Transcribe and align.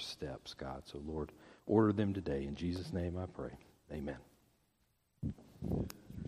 steps, 0.00 0.54
God. 0.54 0.82
So, 0.86 1.00
Lord, 1.06 1.30
order 1.66 1.92
them 1.92 2.12
today. 2.12 2.44
In 2.44 2.54
Jesus' 2.54 2.92
name 2.92 3.16
I 3.16 3.26
pray. 3.26 3.50
Amen. 3.92 4.16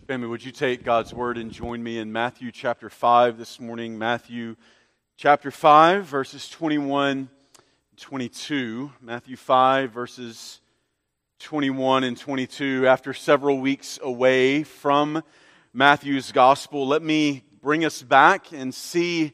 Family, 0.07 0.27
would 0.27 0.43
you 0.43 0.51
take 0.51 0.83
God's 0.83 1.13
word 1.13 1.37
and 1.37 1.51
join 1.51 1.81
me 1.81 1.97
in 1.97 2.11
Matthew 2.11 2.51
chapter 2.51 2.89
5 2.89 3.37
this 3.37 3.59
morning? 3.59 3.97
Matthew 3.97 4.55
chapter 5.17 5.51
5, 5.51 6.05
verses 6.05 6.49
21 6.49 7.29
22. 7.97 8.91
Matthew 9.01 9.35
5, 9.35 9.91
verses 9.91 10.61
21 11.39 12.03
and 12.03 12.17
22. 12.17 12.87
After 12.87 13.13
several 13.13 13.59
weeks 13.59 13.99
away 14.01 14.63
from 14.63 15.23
Matthew's 15.73 16.31
gospel, 16.31 16.87
let 16.87 17.01
me 17.03 17.43
bring 17.61 17.85
us 17.85 18.01
back 18.01 18.51
and 18.51 18.73
see 18.73 19.33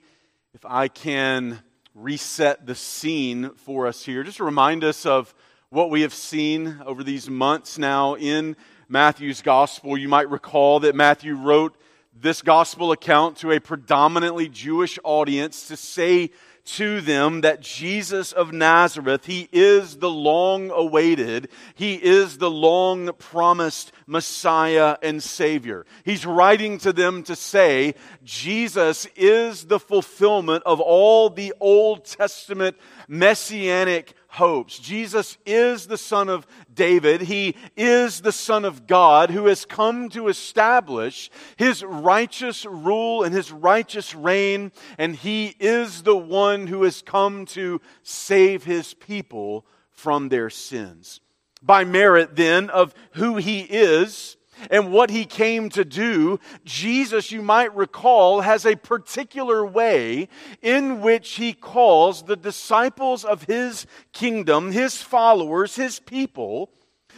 if 0.53 0.65
I 0.65 0.87
can 0.87 1.59
reset 1.95 2.65
the 2.65 2.75
scene 2.75 3.51
for 3.55 3.87
us 3.87 4.03
here. 4.03 4.23
Just 4.23 4.37
to 4.37 4.43
remind 4.43 4.83
us 4.83 5.05
of 5.05 5.33
what 5.69 5.89
we 5.89 6.01
have 6.01 6.13
seen 6.13 6.81
over 6.85 7.03
these 7.03 7.29
months 7.29 7.77
now 7.77 8.15
in 8.15 8.55
Matthew's 8.87 9.41
gospel. 9.41 9.97
You 9.97 10.07
might 10.07 10.29
recall 10.29 10.79
that 10.81 10.95
Matthew 10.95 11.35
wrote 11.35 11.75
this 12.13 12.41
gospel 12.41 12.91
account 12.91 13.37
to 13.37 13.51
a 13.51 13.59
predominantly 13.59 14.49
Jewish 14.49 14.97
audience 15.03 15.67
to 15.67 15.77
say 15.77 16.31
to 16.75 17.01
them 17.01 17.41
that 17.41 17.61
Jesus 17.61 18.31
of 18.31 18.53
Nazareth, 18.53 19.25
he 19.25 19.49
is 19.51 19.97
the 19.97 20.09
long 20.09 20.69
awaited, 20.71 21.49
he 21.75 21.95
is 21.95 22.37
the 22.37 22.51
long 22.51 23.11
promised 23.17 23.91
Messiah 24.05 24.97
and 25.01 25.21
Savior. 25.21 25.85
He's 26.03 26.25
writing 26.25 26.77
to 26.79 26.93
them 26.93 27.23
to 27.23 27.35
say 27.35 27.95
Jesus 28.23 29.07
is 29.15 29.65
the 29.65 29.79
fulfillment 29.79 30.63
of 30.65 30.79
all 30.79 31.29
the 31.29 31.53
Old 31.59 32.05
Testament 32.05 32.77
messianic 33.07 34.13
hopes. 34.29 34.79
Jesus 34.79 35.37
is 35.45 35.87
the 35.87 35.97
Son 35.97 36.29
of 36.29 36.47
David. 36.73 37.21
He 37.21 37.55
is 37.75 38.21
the 38.21 38.31
Son 38.31 38.63
of 38.63 38.87
God 38.87 39.31
who 39.31 39.47
has 39.47 39.65
come 39.65 40.07
to 40.09 40.27
establish 40.27 41.29
his 41.57 41.83
righteous 41.83 42.65
rule 42.65 43.23
and 43.23 43.33
his 43.33 43.51
righteous 43.51 44.15
reign, 44.15 44.71
and 44.97 45.15
he 45.15 45.55
is 45.59 46.03
the 46.03 46.15
one 46.17 46.67
who 46.67 46.83
has 46.83 47.01
come 47.01 47.45
to 47.47 47.81
save 48.03 48.63
his 48.63 48.93
people 48.93 49.65
from 49.91 50.29
their 50.29 50.49
sins. 50.49 51.19
By 51.61 51.83
merit, 51.83 52.35
then, 52.35 52.69
of 52.69 52.93
who 53.13 53.35
he 53.35 53.61
is, 53.61 54.37
and 54.69 54.91
what 54.91 55.09
he 55.09 55.25
came 55.25 55.69
to 55.69 55.85
do, 55.85 56.39
Jesus, 56.65 57.31
you 57.31 57.41
might 57.41 57.75
recall, 57.75 58.41
has 58.41 58.65
a 58.65 58.75
particular 58.75 59.65
way 59.65 60.29
in 60.61 61.01
which 61.01 61.31
he 61.35 61.53
calls 61.53 62.23
the 62.23 62.35
disciples 62.35 63.23
of 63.23 63.43
his 63.43 63.85
kingdom, 64.11 64.71
his 64.71 65.01
followers, 65.01 65.75
his 65.75 65.99
people. 65.99 66.69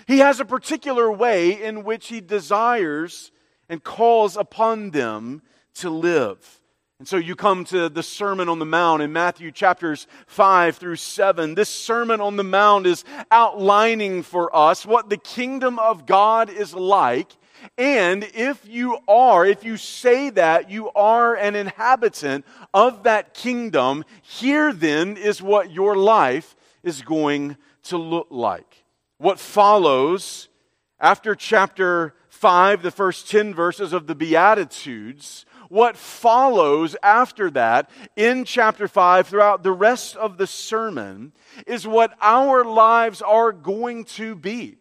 He 0.07 0.19
has 0.19 0.39
a 0.39 0.45
particular 0.45 1.11
way 1.11 1.61
in 1.63 1.83
which 1.83 2.07
he 2.07 2.21
desires 2.21 3.31
and 3.69 3.83
calls 3.83 4.35
upon 4.37 4.91
them 4.91 5.41
to 5.75 5.89
live. 5.89 6.60
And 7.01 7.07
so 7.07 7.17
you 7.17 7.35
come 7.35 7.65
to 7.65 7.89
the 7.89 8.03
Sermon 8.03 8.47
on 8.47 8.59
the 8.59 8.65
Mount 8.67 9.01
in 9.01 9.11
Matthew 9.11 9.51
chapters 9.51 10.05
5 10.27 10.77
through 10.77 10.97
7. 10.97 11.55
This 11.55 11.67
Sermon 11.67 12.21
on 12.21 12.35
the 12.35 12.43
Mount 12.43 12.85
is 12.85 13.03
outlining 13.31 14.21
for 14.21 14.55
us 14.55 14.85
what 14.85 15.09
the 15.09 15.17
kingdom 15.17 15.79
of 15.79 16.05
God 16.05 16.51
is 16.51 16.75
like. 16.75 17.35
And 17.75 18.23
if 18.35 18.67
you 18.67 18.99
are, 19.07 19.43
if 19.47 19.63
you 19.63 19.77
say 19.77 20.29
that 20.29 20.69
you 20.69 20.91
are 20.91 21.33
an 21.33 21.55
inhabitant 21.55 22.45
of 22.71 23.01
that 23.01 23.33
kingdom, 23.33 24.05
here 24.21 24.71
then 24.71 25.17
is 25.17 25.41
what 25.41 25.71
your 25.71 25.95
life 25.95 26.55
is 26.83 27.01
going 27.01 27.57
to 27.85 27.97
look 27.97 28.27
like. 28.29 28.85
What 29.17 29.39
follows 29.39 30.49
after 30.99 31.33
chapter 31.33 32.13
5, 32.29 32.83
the 32.83 32.91
first 32.91 33.27
10 33.27 33.55
verses 33.55 33.91
of 33.91 34.05
the 34.05 34.13
Beatitudes, 34.13 35.47
what 35.71 35.95
follows 35.95 36.97
after 37.01 37.49
that 37.49 37.89
in 38.17 38.43
chapter 38.43 38.89
5 38.89 39.25
throughout 39.25 39.63
the 39.63 39.71
rest 39.71 40.17
of 40.17 40.37
the 40.37 40.45
sermon 40.45 41.31
is 41.65 41.87
what 41.87 42.13
our 42.21 42.65
lives 42.65 43.21
are 43.21 43.53
going 43.53 44.03
to 44.03 44.35
be 44.35 44.77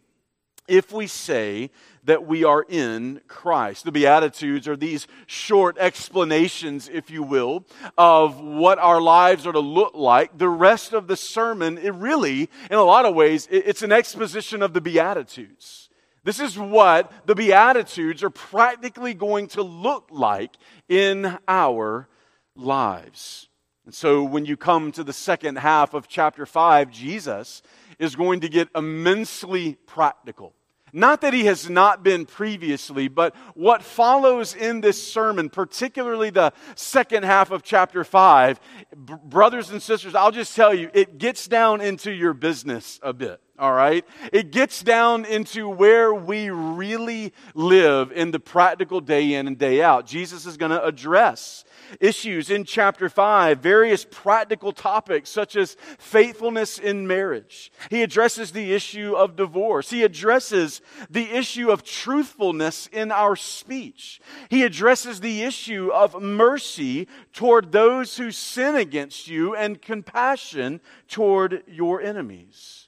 if 0.66 0.90
we 0.92 1.06
say 1.06 1.70
that 2.04 2.26
we 2.26 2.42
are 2.42 2.64
in 2.68 3.20
Christ. 3.28 3.84
The 3.84 3.92
Beatitudes 3.92 4.66
are 4.66 4.76
these 4.76 5.06
short 5.26 5.78
explanations, 5.78 6.88
if 6.88 7.08
you 7.08 7.22
will, 7.22 7.66
of 7.96 8.40
what 8.40 8.80
our 8.80 9.00
lives 9.00 9.46
are 9.46 9.52
to 9.52 9.60
look 9.60 9.94
like. 9.94 10.38
The 10.38 10.48
rest 10.48 10.92
of 10.92 11.06
the 11.06 11.16
sermon, 11.16 11.78
it 11.78 11.94
really, 11.94 12.50
in 12.68 12.78
a 12.78 12.82
lot 12.82 13.04
of 13.04 13.14
ways, 13.14 13.46
it's 13.50 13.82
an 13.82 13.92
exposition 13.92 14.60
of 14.60 14.72
the 14.72 14.80
Beatitudes. 14.80 15.89
This 16.22 16.40
is 16.40 16.58
what 16.58 17.10
the 17.26 17.34
Beatitudes 17.34 18.22
are 18.22 18.30
practically 18.30 19.14
going 19.14 19.48
to 19.48 19.62
look 19.62 20.08
like 20.10 20.54
in 20.88 21.38
our 21.48 22.08
lives. 22.54 23.48
And 23.86 23.94
so 23.94 24.22
when 24.22 24.44
you 24.44 24.56
come 24.56 24.92
to 24.92 25.04
the 25.04 25.12
second 25.12 25.56
half 25.56 25.94
of 25.94 26.08
chapter 26.08 26.44
5, 26.44 26.90
Jesus 26.90 27.62
is 27.98 28.16
going 28.16 28.40
to 28.40 28.48
get 28.48 28.68
immensely 28.74 29.76
practical. 29.86 30.54
Not 30.92 31.20
that 31.20 31.32
he 31.32 31.44
has 31.44 31.70
not 31.70 32.02
been 32.02 32.26
previously, 32.26 33.08
but 33.08 33.34
what 33.54 33.82
follows 33.82 34.54
in 34.54 34.80
this 34.80 35.02
sermon, 35.02 35.48
particularly 35.48 36.30
the 36.30 36.52
second 36.74 37.24
half 37.24 37.50
of 37.50 37.62
chapter 37.62 38.04
5, 38.04 38.60
b- 39.04 39.14
brothers 39.24 39.70
and 39.70 39.80
sisters, 39.80 40.14
I'll 40.14 40.32
just 40.32 40.54
tell 40.56 40.74
you, 40.74 40.90
it 40.92 41.18
gets 41.18 41.46
down 41.46 41.80
into 41.80 42.12
your 42.12 42.34
business 42.34 42.98
a 43.02 43.12
bit 43.12 43.40
all 43.60 43.74
right? 43.74 44.06
It 44.32 44.50
gets 44.50 44.82
down 44.82 45.26
into 45.26 45.68
where 45.68 46.14
we 46.14 46.48
really 46.48 47.34
live 47.54 48.10
in 48.10 48.30
the 48.30 48.40
practical 48.40 49.02
day 49.02 49.34
in 49.34 49.46
and 49.46 49.58
day 49.58 49.82
out. 49.82 50.06
Jesus 50.06 50.46
is 50.46 50.56
going 50.56 50.70
to 50.70 50.82
address 50.82 51.64
issues 52.00 52.50
in 52.50 52.64
chapter 52.64 53.08
5, 53.08 53.58
various 53.58 54.06
practical 54.10 54.72
topics 54.72 55.28
such 55.28 55.56
as 55.56 55.76
faithfulness 55.98 56.78
in 56.78 57.06
marriage. 57.06 57.70
He 57.90 58.02
addresses 58.02 58.52
the 58.52 58.72
issue 58.72 59.14
of 59.14 59.36
divorce. 59.36 59.90
He 59.90 60.04
addresses 60.04 60.80
the 61.10 61.30
issue 61.30 61.70
of 61.70 61.82
truthfulness 61.82 62.88
in 62.92 63.12
our 63.12 63.36
speech. 63.36 64.20
He 64.48 64.64
addresses 64.64 65.20
the 65.20 65.42
issue 65.42 65.90
of 65.92 66.22
mercy 66.22 67.08
toward 67.34 67.72
those 67.72 68.16
who 68.16 68.30
sin 68.30 68.76
against 68.76 69.28
you 69.28 69.54
and 69.54 69.82
compassion 69.82 70.80
toward 71.08 71.62
your 71.66 72.00
enemies. 72.00 72.79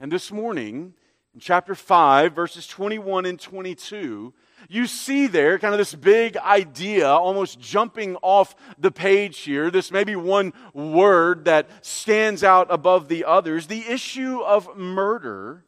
And 0.00 0.10
this 0.10 0.32
morning, 0.32 0.94
in 1.34 1.40
chapter 1.40 1.74
5, 1.74 2.32
verses 2.32 2.66
21 2.66 3.26
and 3.26 3.38
22, 3.38 4.34
you 4.68 4.86
see 4.86 5.26
there 5.26 5.58
kind 5.58 5.72
of 5.72 5.78
this 5.78 5.94
big 5.94 6.36
idea 6.36 7.08
almost 7.08 7.60
jumping 7.60 8.16
off 8.16 8.56
the 8.78 8.90
page 8.90 9.38
here. 9.40 9.70
This 9.70 9.92
maybe 9.92 10.16
one 10.16 10.52
word 10.72 11.44
that 11.44 11.68
stands 11.84 12.42
out 12.42 12.66
above 12.70 13.08
the 13.08 13.24
others 13.24 13.66
the 13.66 13.84
issue 13.88 14.40
of 14.40 14.76
murder. 14.76 15.64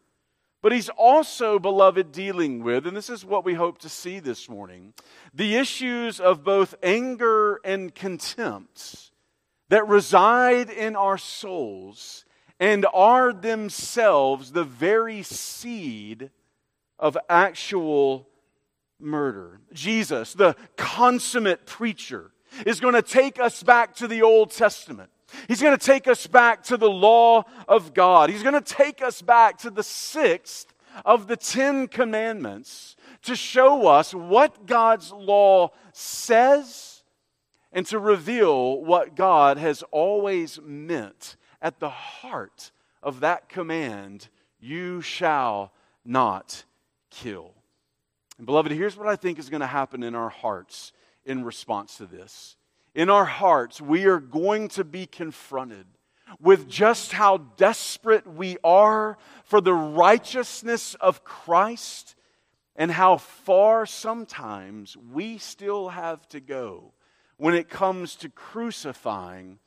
But 0.60 0.72
he's 0.72 0.88
also, 0.88 1.60
beloved, 1.60 2.10
dealing 2.10 2.65
with, 2.65 2.86
and 2.86 2.97
this 2.97 3.10
is 3.10 3.25
what 3.25 3.44
we 3.44 3.54
hope 3.54 3.78
to 3.78 3.88
see 3.88 4.19
this 4.19 4.48
morning, 4.48 4.94
the 5.32 5.54
issues 5.54 6.19
of 6.19 6.42
both 6.42 6.75
anger 6.82 7.60
and 7.65 7.94
contempt 7.94 9.12
that 9.69 9.86
reside 9.86 10.69
in 10.69 10.97
our 10.97 11.19
souls 11.19 12.25
and 12.59 12.87
are 12.93 13.33
themselves 13.33 14.53
the 14.53 14.65
very 14.65 15.22
seed 15.22 16.31
of 16.99 17.19
actual 17.28 18.28
murder. 18.99 19.61
Jesus, 19.72 20.33
the 20.33 20.56
consummate 20.77 21.66
preacher, 21.66 22.31
is 22.65 22.81
going 22.81 22.95
to 22.95 23.03
take 23.03 23.39
us 23.39 23.62
back 23.62 23.95
to 23.97 24.09
the 24.09 24.22
Old 24.22 24.50
Testament. 24.50 25.11
He's 25.49 25.61
going 25.61 25.77
to 25.77 25.84
take 25.84 26.09
us 26.09 26.27
back 26.27 26.62
to 26.65 26.77
the 26.77 26.91
law 26.91 27.45
of 27.69 27.93
God. 27.93 28.31
He's 28.31 28.43
going 28.43 28.55
to 28.55 28.75
take 28.75 29.03
us 29.03 29.21
back 29.21 29.59
to 29.59 29.71
the 29.71 29.83
sixth 29.83 30.72
of 31.04 31.27
the 31.27 31.36
Ten 31.36 31.89
Commandments 31.89 32.97
to 33.22 33.36
show 33.36 33.86
us 33.89 34.15
what 34.15 34.66
God's 34.66 35.13
law 35.13 35.72
says 35.92 37.03
and 37.72 37.84
to 37.86 37.98
reveal 37.98 38.83
what 38.83 39.16
God 39.16 39.59
has 39.59 39.83
always 39.91 40.59
meant 40.63 41.36
at 41.60 41.80
the 41.80 41.91
heart 41.91 42.70
of 43.03 43.20
that 43.20 43.48
command 43.48 44.28
you 44.60 45.00
shall 45.00 45.72
not 46.04 46.64
kill. 47.10 47.53
And 48.38 48.47
beloved, 48.47 48.72
here's 48.72 48.97
what 48.97 49.08
I 49.08 49.16
think 49.16 49.38
is 49.38 49.48
going 49.48 49.60
to 49.60 49.66
happen 49.66 50.03
in 50.03 50.14
our 50.14 50.28
hearts 50.28 50.92
in 51.24 51.44
response 51.44 51.97
to 51.98 52.06
this. 52.06 52.56
In 52.94 53.10
our 53.10 53.24
hearts, 53.24 53.80
we 53.80 54.06
are 54.06 54.20
going 54.20 54.68
to 54.68 54.84
be 54.84 55.06
confronted 55.06 55.86
with 56.41 56.68
just 56.68 57.12
how 57.12 57.38
desperate 57.56 58.26
we 58.26 58.56
are 58.64 59.16
for 59.44 59.60
the 59.60 59.74
righteousness 59.74 60.94
of 60.97 61.24
Christ 61.24 62.14
and 62.74 62.91
how 62.91 63.16
far 63.16 63.86
sometimes 63.86 64.97
we 64.97 65.38
still 65.38 65.88
have 65.91 66.28
to 66.28 66.41
go 66.41 66.92
when 67.36 67.54
it 67.54 67.68
comes 67.68 68.16
to 68.16 68.28
crucifying 68.28 69.58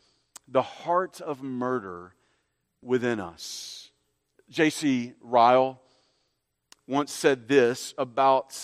the 0.51 0.61
heart 0.61 1.21
of 1.21 1.43
murder 1.43 2.13
within 2.81 3.19
us. 3.19 3.91
J.C. 4.49 5.13
Ryle 5.21 5.79
once 6.87 7.11
said 7.11 7.47
this 7.47 7.93
about 7.97 8.57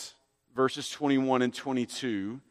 verses 0.55 0.89
21 0.89 1.43
and 1.43 1.53
22. 1.53 2.41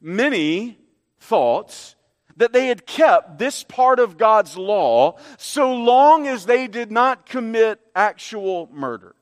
Many 0.00 0.78
thought 1.18 1.94
that 2.36 2.54
they 2.54 2.68
had 2.68 2.86
kept 2.86 3.38
this 3.38 3.62
part 3.64 3.98
of 3.98 4.16
God's 4.16 4.56
law 4.56 5.18
so 5.36 5.74
long 5.74 6.26
as 6.26 6.46
they 6.46 6.66
did 6.66 6.90
not 6.90 7.26
commit 7.26 7.80
actual 7.94 8.70
murder. 8.72 9.14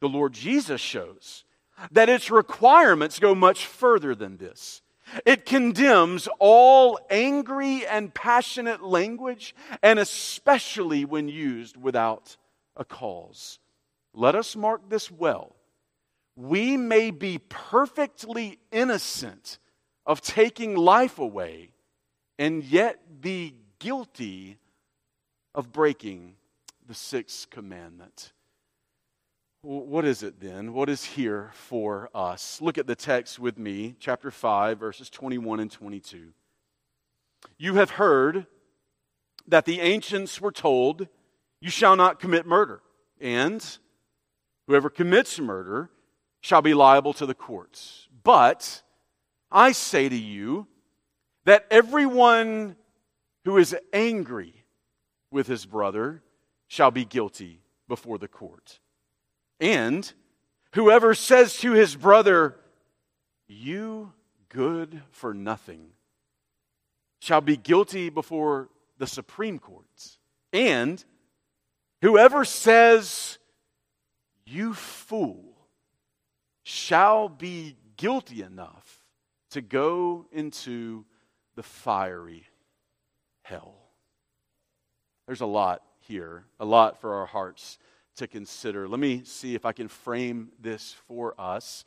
The 0.00 0.08
Lord 0.08 0.32
Jesus 0.32 0.80
shows 0.80 1.44
that 1.92 2.08
its 2.08 2.30
requirements 2.30 3.20
go 3.20 3.34
much 3.34 3.66
further 3.66 4.14
than 4.14 4.36
this. 4.36 4.82
It 5.24 5.46
condemns 5.46 6.28
all 6.38 6.98
angry 7.10 7.86
and 7.86 8.14
passionate 8.14 8.82
language, 8.82 9.54
and 9.82 9.98
especially 9.98 11.04
when 11.04 11.28
used 11.28 11.76
without 11.76 12.36
a 12.76 12.84
cause. 12.84 13.58
Let 14.12 14.34
us 14.34 14.56
mark 14.56 14.88
this 14.88 15.10
well. 15.10 15.56
We 16.36 16.76
may 16.76 17.10
be 17.10 17.38
perfectly 17.48 18.58
innocent 18.72 19.58
of 20.06 20.20
taking 20.20 20.76
life 20.76 21.18
away 21.18 21.70
and 22.38 22.64
yet 22.64 23.20
be 23.20 23.54
guilty 23.78 24.58
of 25.54 25.72
breaking 25.72 26.34
the 26.86 26.94
sixth 26.94 27.50
commandment. 27.50 28.32
What 29.64 30.04
is 30.04 30.22
it 30.22 30.40
then? 30.40 30.74
What 30.74 30.90
is 30.90 31.02
here 31.04 31.50
for 31.54 32.10
us? 32.14 32.60
Look 32.60 32.76
at 32.76 32.86
the 32.86 32.94
text 32.94 33.38
with 33.38 33.56
me, 33.56 33.96
chapter 33.98 34.30
5, 34.30 34.78
verses 34.78 35.08
21 35.08 35.58
and 35.58 35.70
22. 35.70 36.34
You 37.56 37.74
have 37.76 37.88
heard 37.88 38.46
that 39.48 39.64
the 39.64 39.80
ancients 39.80 40.38
were 40.38 40.52
told, 40.52 41.08
You 41.62 41.70
shall 41.70 41.96
not 41.96 42.20
commit 42.20 42.44
murder, 42.44 42.82
and 43.18 43.66
whoever 44.66 44.90
commits 44.90 45.40
murder 45.40 45.88
shall 46.42 46.60
be 46.60 46.74
liable 46.74 47.14
to 47.14 47.24
the 47.24 47.34
courts. 47.34 48.06
But 48.22 48.82
I 49.50 49.72
say 49.72 50.10
to 50.10 50.14
you 50.14 50.66
that 51.46 51.66
everyone 51.70 52.76
who 53.46 53.56
is 53.56 53.74
angry 53.94 54.66
with 55.30 55.46
his 55.46 55.64
brother 55.64 56.22
shall 56.68 56.90
be 56.90 57.06
guilty 57.06 57.62
before 57.88 58.18
the 58.18 58.28
court. 58.28 58.80
And 59.64 60.12
whoever 60.74 61.14
says 61.14 61.56
to 61.60 61.72
his 61.72 61.96
brother, 61.96 62.54
You 63.46 64.12
good 64.50 65.00
for 65.10 65.32
nothing, 65.32 65.86
shall 67.18 67.40
be 67.40 67.56
guilty 67.56 68.10
before 68.10 68.68
the 68.98 69.06
Supreme 69.06 69.58
Courts. 69.58 70.18
And 70.52 71.02
whoever 72.02 72.44
says, 72.44 73.38
You 74.44 74.74
fool, 74.74 75.56
shall 76.62 77.30
be 77.30 77.78
guilty 77.96 78.42
enough 78.42 79.02
to 79.52 79.62
go 79.62 80.26
into 80.30 81.06
the 81.54 81.62
fiery 81.62 82.44
hell. 83.40 83.76
There's 85.26 85.40
a 85.40 85.46
lot 85.46 85.82
here, 86.00 86.44
a 86.60 86.66
lot 86.66 87.00
for 87.00 87.14
our 87.14 87.24
hearts 87.24 87.78
to 88.16 88.26
consider. 88.26 88.88
Let 88.88 89.00
me 89.00 89.22
see 89.24 89.54
if 89.54 89.64
I 89.64 89.72
can 89.72 89.88
frame 89.88 90.50
this 90.60 90.94
for 91.06 91.34
us 91.38 91.84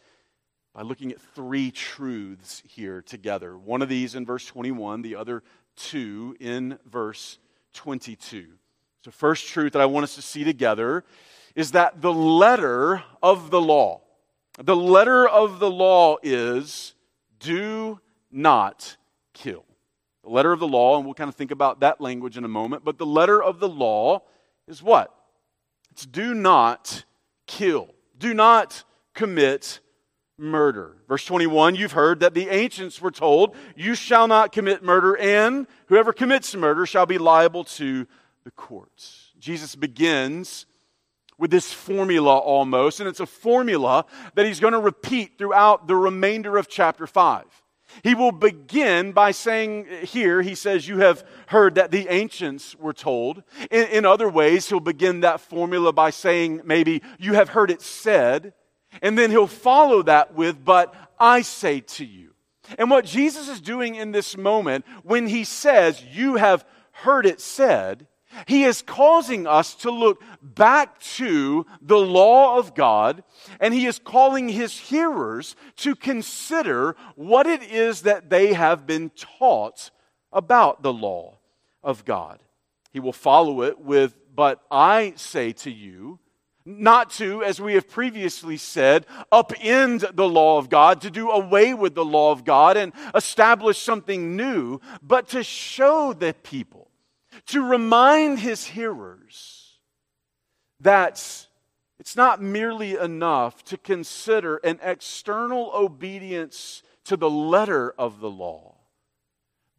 by 0.74 0.82
looking 0.82 1.12
at 1.12 1.20
three 1.20 1.72
truths 1.72 2.62
here 2.68 3.02
together. 3.02 3.58
One 3.58 3.82
of 3.82 3.90
these 3.90 4.16
in 4.16 4.26
verse 4.26 4.46
21, 4.46 5.02
the 5.02 5.16
other 5.16 5.44
two 5.76 6.36
in 6.40 6.78
verse 6.86 7.40
22. 7.74 8.46
So, 9.06 9.12
first 9.12 9.48
truth 9.48 9.74
that 9.74 9.82
I 9.82 9.86
want 9.86 10.04
us 10.04 10.16
to 10.16 10.22
see 10.22 10.44
together 10.44 11.04
is 11.56 11.72
that 11.72 12.02
the 12.02 12.14
letter 12.14 13.04
of 13.24 13.50
the 13.50 13.62
law, 13.62 14.02
the 14.62 14.76
letter 14.76 15.28
of 15.28 15.60
the 15.60 15.72
law 15.72 16.18
is 16.22 16.94
do 17.40 18.00
not 18.32 18.98
kill. 19.34 19.66
The 20.24 20.30
letter 20.30 20.52
of 20.52 20.60
the 20.60 20.68
law, 20.68 20.98
and 20.98 21.06
we'll 21.06 21.14
kind 21.14 21.30
of 21.30 21.36
think 21.36 21.52
about 21.52 21.80
that 21.80 22.02
language 22.02 22.38
in 22.38 22.44
a 22.44 22.50
moment, 22.50 22.84
but 22.84 22.98
the 22.98 23.06
letter 23.06 23.42
of 23.42 23.60
the 23.60 23.70
law 23.70 24.24
is 24.68 24.84
what? 24.84 25.17
It's 25.98 26.06
do 26.06 26.36
not 26.36 27.06
kill. 27.48 27.90
Do 28.20 28.36
not 28.36 28.84
commit 29.16 29.80
murder. 30.38 30.98
Verse 31.08 31.26
21, 31.26 31.74
you've 31.74 31.94
heard 31.94 32.20
that 32.20 32.36
the 32.36 32.50
ancients 32.50 33.02
were 33.02 33.10
told, 33.10 33.56
You 33.76 33.96
shall 33.96 34.28
not 34.28 34.52
commit 34.52 34.84
murder, 34.84 35.18
and 35.18 35.66
whoever 35.88 36.14
commits 36.14 36.54
murder 36.54 36.86
shall 36.86 37.08
be 37.08 37.18
liable 37.18 37.64
to 37.64 38.06
the 38.44 38.52
courts. 38.52 39.32
Jesus 39.40 39.76
begins 39.76 40.68
with 41.40 41.50
this 41.50 41.74
formula 41.74 42.38
almost, 42.38 43.00
and 43.00 43.10
it's 43.10 43.20
a 43.20 43.26
formula 43.26 44.06
that 44.36 44.46
he's 44.46 44.60
going 44.60 44.74
to 44.74 44.80
repeat 44.80 45.40
throughout 45.40 45.88
the 45.88 45.96
remainder 45.96 46.58
of 46.58 46.68
chapter 46.68 47.08
5. 47.08 47.44
He 48.04 48.16
will 48.16 48.32
begin 48.32 49.12
by 49.12 49.32
saying, 49.32 49.88
here, 50.04 50.42
he 50.42 50.56
says, 50.56 50.88
You 50.88 51.00
have 51.00 51.24
heard 51.48 51.76
that 51.76 51.92
the 51.92 52.08
ancients 52.10 52.76
were 52.76 52.94
told. 52.94 53.44
In, 53.72 53.86
in, 53.88 54.06
other 54.06 54.30
ways, 54.30 54.70
he'll 54.70 54.80
begin 54.80 55.22
that 55.22 55.42
formula 55.42 55.94
by 55.94 56.10
saying, 56.10 56.62
maybe, 56.64 57.02
You 57.20 57.34
have 57.34 57.50
heard 57.50 57.72
it 57.72 57.82
said. 57.82 58.54
And 59.02 59.18
then 59.18 59.32
he'll 59.32 59.48
follow 59.48 60.04
that 60.04 60.34
with, 60.34 60.64
But 60.64 60.94
I 61.20 61.42
say 61.42 61.82
to 61.82 62.06
you. 62.06 62.34
And 62.78 62.90
what 62.90 63.06
Jesus 63.06 63.48
is 63.48 63.62
doing 63.62 63.96
in 63.96 64.12
this 64.12 64.38
moment, 64.38 64.86
when 65.04 65.28
he 65.28 65.44
says, 65.44 66.04
You 66.04 66.36
have 66.36 66.66
heard 66.92 67.26
it 67.26 67.40
said, 67.40 68.08
he 68.46 68.64
is 68.64 68.82
causing 68.82 69.48
us 69.48 69.74
to 69.76 69.92
look 69.92 70.22
back 70.42 71.00
to 71.00 71.66
the 71.82 71.98
law 71.98 72.58
of 72.58 72.76
God, 72.76 73.24
and 73.60 73.74
he 73.74 73.86
is 73.86 74.00
calling 74.00 74.50
his 74.50 74.78
hearers 74.78 75.56
to 75.78 75.96
consider 75.96 76.96
what 77.16 77.48
it 77.48 77.64
is 77.64 78.02
that 78.04 78.30
they 78.30 78.54
have 78.54 78.86
been 78.86 79.10
taught 79.12 79.92
about 80.32 80.84
the 80.84 80.94
law 80.94 81.38
of 81.84 82.06
God. 82.06 82.40
He 82.92 83.00
will 83.00 83.14
follow 83.14 83.62
it 83.64 83.80
with, 83.80 84.16
But 84.36 84.62
I 84.70 85.14
say 85.16 85.54
to 85.54 85.72
you, 85.72 86.20
not 86.66 87.12
to, 87.12 87.44
as 87.44 87.62
we 87.62 87.76
have 87.76 87.88
previously 87.90 88.58
said, 88.58 89.06
upend 89.32 90.16
the 90.16 90.28
law 90.28 90.58
of 90.58 90.70
God, 90.70 91.00
to 91.02 91.10
do 91.10 91.30
away 91.30 91.74
with 91.74 91.96
the 91.96 92.04
law 92.04 92.34
of 92.34 92.44
God 92.44 92.76
and 92.76 92.92
establish 93.16 93.82
something 93.82 94.36
new, 94.36 94.82
but 95.02 95.30
to 95.30 95.44
show 95.44 96.12
the 96.12 96.36
people 96.44 96.87
to 97.48 97.62
remind 97.66 98.40
his 98.40 98.66
hearers 98.66 99.80
that 100.80 101.48
it's 102.00 102.16
not 102.16 102.42
merely 102.42 102.96
enough 102.96 103.64
to 103.66 103.78
consider 103.78 104.58
an 104.58 104.80
external 104.84 105.72
obedience 105.74 106.84
to 107.06 107.18
the 107.18 107.30
letter 107.30 107.94
of 107.98 108.20
the 108.20 108.30
law, 108.30 108.76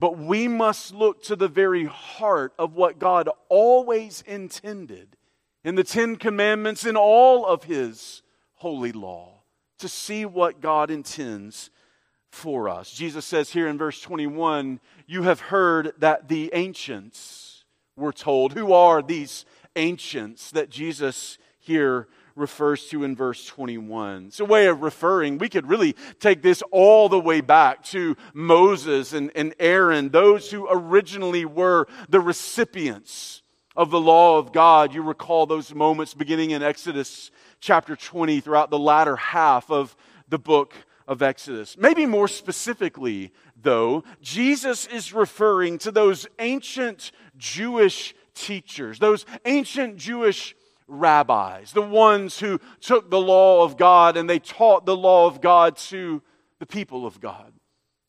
but 0.01 0.19
we 0.19 0.49
must 0.49 0.95
look 0.95 1.23
to 1.25 1.37
the 1.37 1.49
very 1.49 1.85
heart 1.85 2.53
of 2.59 2.75
what 2.75 2.99
God 2.99 3.29
always 3.49 4.23
intended 4.27 5.17
in 5.63 5.75
the 5.75 5.85
Ten 5.85 6.17
Commandments 6.17 6.87
in 6.87 6.97
all 6.97 7.47
of 7.47 7.65
his 7.65 8.23
holy 8.55 8.93
law 8.93 9.43
to 9.79 9.89
see 9.89 10.25
what 10.25 10.61
God 10.61 10.91
intends 10.91 11.71
for 12.31 12.69
us. 12.69 12.91
Jesus 12.91 13.25
says 13.25 13.51
here 13.51 13.69
in 13.69 13.79
verse 13.79 14.01
21 14.01 14.81
You 15.07 15.23
have 15.23 15.41
heard 15.41 15.93
that 15.99 16.29
the 16.29 16.51
ancients, 16.53 17.48
we're 17.99 18.13
told. 18.13 18.53
Who 18.53 18.73
are 18.73 19.03
these 19.03 19.45
ancients 19.77 20.51
that 20.53 20.71
Jesus 20.71 21.39
here 21.59 22.09
refers 22.35 22.87
to 22.89 23.05
in 23.05 23.17
verse 23.17 23.45
21? 23.47 24.27
It's 24.27 24.41
a 24.41 24.45
way 24.45 24.67
of 24.67 24.83
referring. 24.83 25.39
We 25.39 25.49
could 25.49 25.69
really 25.69 25.95
take 26.21 26.43
this 26.43 26.63
all 26.71 27.09
the 27.09 27.21
way 27.21 27.41
back 27.41 27.83
to 27.87 28.17
Moses 28.33 29.13
and, 29.13 29.31
and 29.35 29.55
Aaron, 29.59 30.11
those 30.11 30.51
who 30.51 30.69
originally 30.71 31.45
were 31.45 31.87
the 32.09 32.21
recipients 32.21 33.43
of 33.77 33.91
the 33.91 34.01
law 34.01 34.39
of 34.39 34.53
God. 34.53 34.95
You 34.95 35.03
recall 35.03 35.47
those 35.47 35.75
moments 35.75 36.15
beginning 36.15 36.51
in 36.51 36.63
Exodus 36.63 37.31
chapter 37.61 37.97
20 37.97 38.41
throughout 38.41 38.71
the 38.71 38.79
latter 38.79 39.17
half 39.17 39.71
of 39.71 39.97
the 40.29 40.39
book 40.39 40.75
of 41.09 41.23
Exodus. 41.23 41.77
Maybe 41.79 42.07
more 42.07 42.29
specifically, 42.29 43.33
though, 43.61 44.05
Jesus 44.21 44.87
is 44.87 45.13
referring 45.13 45.79
to 45.79 45.91
those 45.91 46.29
ancient 46.39 47.11
Jewish 47.39 48.15
teachers, 48.35 48.99
those 48.99 49.25
ancient 49.47 49.97
Jewish 49.97 50.55
rabbis, 50.87 51.73
the 51.73 51.83
ones 51.83 52.39
who 52.39 52.61
took 52.81 53.11
the 53.11 53.21
law 53.21 53.65
of 53.65 53.77
God 53.77 54.17
and 54.17 54.29
they 54.29 54.39
taught 54.39 54.85
the 54.85 54.97
law 54.97 55.27
of 55.27 55.41
God 55.41 55.77
to 55.77 56.23
the 56.59 56.67
people 56.67 57.07
of 57.07 57.21
God. 57.21 57.53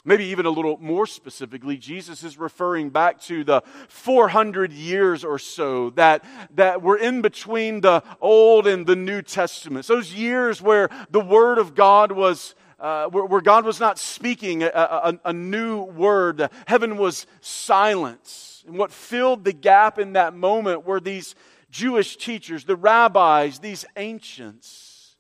Maybe 0.06 0.26
even 0.26 0.46
a 0.46 0.50
little 0.50 0.78
more 0.80 1.06
specifically, 1.06 1.78
Jesus 1.78 2.24
is 2.24 2.38
referring 2.38 2.90
back 2.90 3.20
to 3.24 3.44
the 3.44 3.62
400 3.90 4.72
years 4.72 5.24
or 5.24 5.38
so 5.38 5.90
that, 5.92 6.24
that 6.56 6.82
were 6.82 6.98
in 6.98 7.22
between 7.22 7.82
the 7.82 8.02
Old 8.22 8.66
and 8.66 8.88
the 8.88 8.96
New 8.96 9.22
Testaments. 9.22 9.88
Those 9.88 10.14
years 10.14 10.62
where 10.62 10.90
the 11.12 11.20
Word 11.20 11.58
of 11.58 11.76
God 11.76 12.14
was 12.14 12.56
uh, 12.80 13.08
where, 13.08 13.26
where, 13.26 13.42
God 13.42 13.66
was 13.66 13.80
not 13.80 14.00
speaking 14.00 14.64
a, 14.64 14.68
a, 14.74 15.20
a, 15.26 15.34
new 15.34 15.84
word. 15.84 16.50
Heaven 16.66 16.98
was 16.98 17.28
silence. 17.42 18.64
And 18.68 18.78
what 18.78 18.92
filled 18.92 19.44
the 19.44 19.54
gap 19.54 20.00
in 20.00 20.14
that 20.14 20.34
moment 20.34 20.86
were 20.86 21.00
these 21.00 21.36
Jewish 21.70 22.18
teachers, 22.18 22.64
the 22.64 22.76
rabbis, 22.76 23.60
these 23.60 23.86
ancients. 23.98 25.18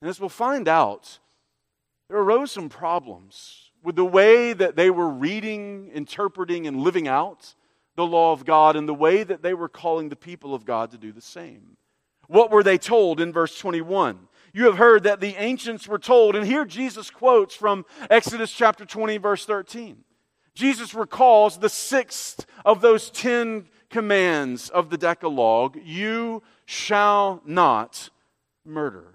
And 0.00 0.08
as 0.08 0.18
we'll 0.18 0.28
find 0.28 0.66
out, 0.66 1.18
there 2.08 2.18
arose 2.18 2.52
some 2.52 2.68
problems 2.68 3.70
with 3.82 3.96
the 3.96 4.04
way 4.04 4.52
that 4.52 4.76
they 4.76 4.90
were 4.90 5.08
reading, 5.08 5.90
interpreting, 5.92 6.66
and 6.66 6.80
living 6.80 7.06
out 7.06 7.54
the 7.96 8.06
law 8.06 8.32
of 8.32 8.44
God 8.44 8.76
and 8.76 8.88
the 8.88 8.94
way 8.94 9.22
that 9.22 9.42
they 9.42 9.54
were 9.54 9.68
calling 9.68 10.08
the 10.08 10.16
people 10.16 10.54
of 10.54 10.64
God 10.64 10.90
to 10.90 10.98
do 10.98 11.12
the 11.12 11.20
same. 11.20 11.76
What 12.26 12.50
were 12.50 12.62
they 12.62 12.78
told 12.78 13.20
in 13.20 13.32
verse 13.32 13.58
21? 13.58 14.18
You 14.54 14.66
have 14.66 14.76
heard 14.76 15.02
that 15.02 15.20
the 15.20 15.34
ancients 15.34 15.88
were 15.88 15.98
told, 15.98 16.36
and 16.36 16.46
here 16.46 16.64
Jesus 16.64 17.10
quotes 17.10 17.56
from 17.56 17.84
Exodus 18.08 18.52
chapter 18.52 18.86
20, 18.86 19.16
verse 19.16 19.44
13. 19.44 20.04
Jesus 20.54 20.94
recalls 20.94 21.58
the 21.58 21.68
sixth 21.68 22.46
of 22.64 22.80
those 22.80 23.10
ten 23.10 23.66
commands 23.90 24.70
of 24.70 24.90
the 24.90 24.96
Decalogue 24.96 25.76
you 25.82 26.40
shall 26.66 27.42
not 27.44 28.10
murder. 28.64 29.14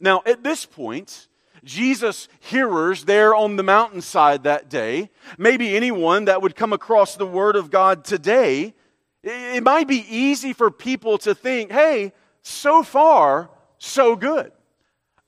Now, 0.00 0.22
at 0.26 0.42
this 0.42 0.66
point, 0.66 1.28
Jesus' 1.62 2.28
hearers 2.40 3.04
there 3.04 3.36
on 3.36 3.54
the 3.54 3.62
mountainside 3.62 4.42
that 4.42 4.68
day, 4.68 5.10
maybe 5.38 5.76
anyone 5.76 6.24
that 6.24 6.42
would 6.42 6.56
come 6.56 6.72
across 6.72 7.14
the 7.14 7.24
Word 7.24 7.54
of 7.54 7.70
God 7.70 8.04
today, 8.04 8.74
it 9.22 9.62
might 9.62 9.86
be 9.86 10.04
easy 10.08 10.52
for 10.52 10.72
people 10.72 11.18
to 11.18 11.36
think, 11.36 11.70
hey, 11.70 12.12
so 12.42 12.82
far, 12.82 13.48
so 13.78 14.16
good. 14.16 14.52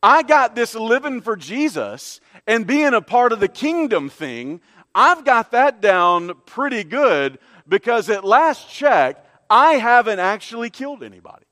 I 0.02 0.22
got 0.22 0.54
this 0.54 0.74
living 0.74 1.20
for 1.20 1.36
Jesus 1.36 2.20
and 2.46 2.66
being 2.66 2.94
a 2.94 3.00
part 3.00 3.32
of 3.32 3.40
the 3.40 3.48
kingdom 3.48 4.08
thing. 4.08 4.60
I've 4.94 5.24
got 5.24 5.50
that 5.52 5.80
down 5.80 6.32
pretty 6.46 6.84
good 6.84 7.38
because 7.68 8.08
at 8.08 8.24
last 8.24 8.70
check, 8.70 9.24
I 9.48 9.74
haven't 9.74 10.18
actually 10.20 10.70
killed 10.70 11.02
anybody. 11.02 11.46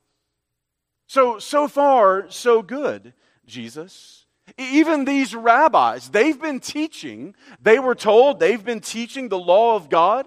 So, 1.07 1.39
so 1.39 1.69
far, 1.69 2.31
so 2.31 2.63
good, 2.63 3.13
Jesus. 3.47 4.27
Even 4.59 5.05
these 5.05 5.35
rabbis, 5.35 6.11
they've 6.11 6.41
been 6.41 6.61
teaching, 6.61 7.35
they 7.61 7.79
were 7.79 7.95
told 7.95 8.41
they've 8.41 8.65
been 8.65 8.81
teaching 8.81 9.29
the 9.29 9.39
law 9.39 9.77
of 9.77 9.89
God. 9.89 10.27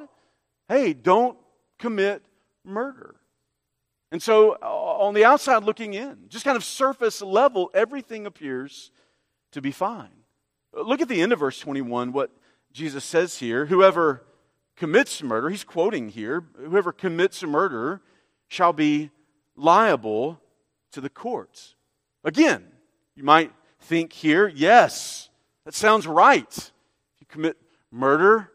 Hey, 0.70 0.94
don't 0.94 1.38
commit 1.78 2.24
murder. 2.64 3.17
And 4.12 4.22
so, 4.22 4.58
uh, 4.62 4.66
on 4.66 5.14
the 5.14 5.26
outside 5.26 5.64
looking 5.64 5.94
in, 5.94 6.18
just 6.30 6.46
kind 6.46 6.56
of 6.56 6.64
surface 6.64 7.22
level, 7.22 7.70
everything 7.74 8.26
appears 8.26 8.92
to 9.52 9.62
be 9.62 9.72
fine. 9.72 10.24
Look 10.74 11.02
at 11.02 11.10
the 11.10 11.22
end 11.22 11.34
of 11.34 11.40
verse 11.40 11.60
21, 11.60 12.14
what 12.14 12.32
Jesus 12.72 13.04
says 13.04 13.40
here. 13.40 13.66
Whoever 13.66 14.24
commits 14.76 15.22
murder, 15.24 15.50
he's 15.50 15.64
quoting 15.64 16.10
here, 16.10 16.46
whoever 16.56 16.92
commits 16.92 17.42
a 17.44 17.48
murder 17.48 18.02
shall 18.48 18.74
be 18.74 19.10
liable 19.56 20.40
to 20.92 21.02
the 21.02 21.10
courts. 21.10 21.76
Again, 22.24 22.66
you 23.16 23.24
might 23.24 23.52
think 23.82 24.14
here, 24.14 24.48
yes, 24.48 25.30
that 25.66 25.74
sounds 25.74 26.08
right. 26.08 26.58
If 26.58 27.22
you 27.22 27.28
commit 27.28 27.58
murder, 27.92 28.52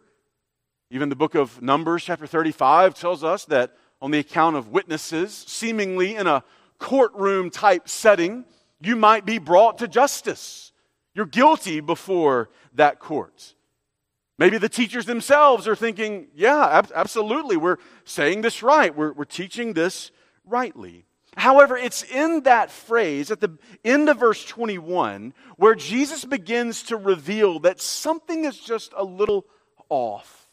even 0.90 1.08
the 1.08 1.16
book 1.16 1.34
of 1.34 1.60
Numbers, 1.60 2.04
chapter 2.04 2.26
35, 2.26 2.94
tells 2.94 3.24
us 3.24 3.44
that 3.46 3.76
on 4.02 4.10
the 4.10 4.18
account 4.18 4.56
of 4.56 4.68
witnesses, 4.68 5.32
seemingly 5.32 6.16
in 6.16 6.26
a 6.26 6.42
courtroom 6.78 7.50
type 7.50 7.88
setting, 7.88 8.44
you 8.80 8.96
might 8.96 9.24
be 9.24 9.38
brought 9.38 9.78
to 9.78 9.86
justice. 9.86 10.72
You're 11.14 11.24
guilty 11.24 11.78
before 11.78 12.50
that 12.74 12.98
court. 12.98 13.54
Maybe 14.38 14.58
the 14.58 14.68
teachers 14.68 15.06
themselves 15.06 15.68
are 15.68 15.76
thinking, 15.76 16.26
yeah, 16.34 16.66
ab- 16.66 16.90
absolutely, 16.92 17.56
we're 17.56 17.76
saying 18.04 18.42
this 18.42 18.60
right, 18.60 18.94
we're, 18.94 19.12
we're 19.12 19.24
teaching 19.24 19.72
this 19.72 20.10
rightly. 20.44 21.04
However, 21.36 21.76
it's 21.76 22.02
in 22.02 22.42
that 22.42 22.72
phrase 22.72 23.30
at 23.30 23.40
the 23.40 23.56
end 23.84 24.08
of 24.08 24.18
verse 24.18 24.44
21 24.44 25.32
where 25.56 25.76
Jesus 25.76 26.24
begins 26.24 26.82
to 26.84 26.96
reveal 26.96 27.60
that 27.60 27.80
something 27.80 28.44
is 28.44 28.58
just 28.58 28.92
a 28.96 29.04
little 29.04 29.46
off 29.88 30.48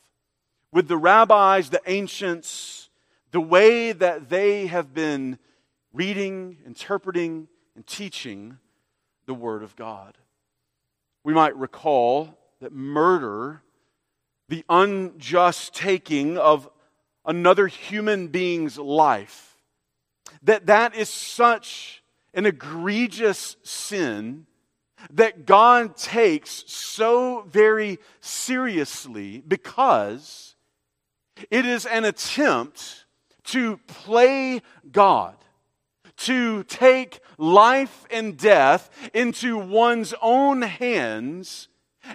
with 0.72 0.88
the 0.88 0.98
rabbis, 0.98 1.72
the 1.72 1.82
ancients, 1.88 2.88
the 3.31 3.41
way 3.41 3.91
that 3.91 4.29
they 4.29 4.67
have 4.67 4.93
been 4.93 5.38
reading, 5.93 6.57
interpreting, 6.65 7.48
and 7.75 7.86
teaching 7.86 8.57
the 9.25 9.33
Word 9.33 9.63
of 9.63 9.75
God. 9.75 10.17
We 11.24 11.33
might 11.33 11.55
recall 11.55 12.38
that 12.62 12.74
murder, 12.74 13.62
the 14.48 14.65
unjust 14.69 15.75
taking 15.75 16.38
of 16.38 16.69
another 17.25 17.67
human 17.67 18.27
being's 18.27 18.77
life, 18.77 19.55
that 20.41 20.65
that 20.67 20.95
is 20.95 21.09
such 21.09 22.03
an 22.33 22.45
egregious 22.45 23.55
sin 23.63 24.45
that 25.12 25.45
God 25.45 25.95
takes 25.95 26.63
so 26.67 27.41
very 27.48 28.00
seriously 28.19 29.43
because 29.48 30.55
it 31.50 31.65
is 31.65 31.86
an 31.86 32.03
attempt 32.03 33.05
to 33.51 33.77
play 33.88 34.62
God, 34.91 35.36
to 36.18 36.63
take 36.63 37.20
life 37.38 38.06
and 38.12 38.38
death 38.38 38.89
into 39.13 39.58
one's 39.58 40.13
own 40.22 40.62
hands, 40.62 41.68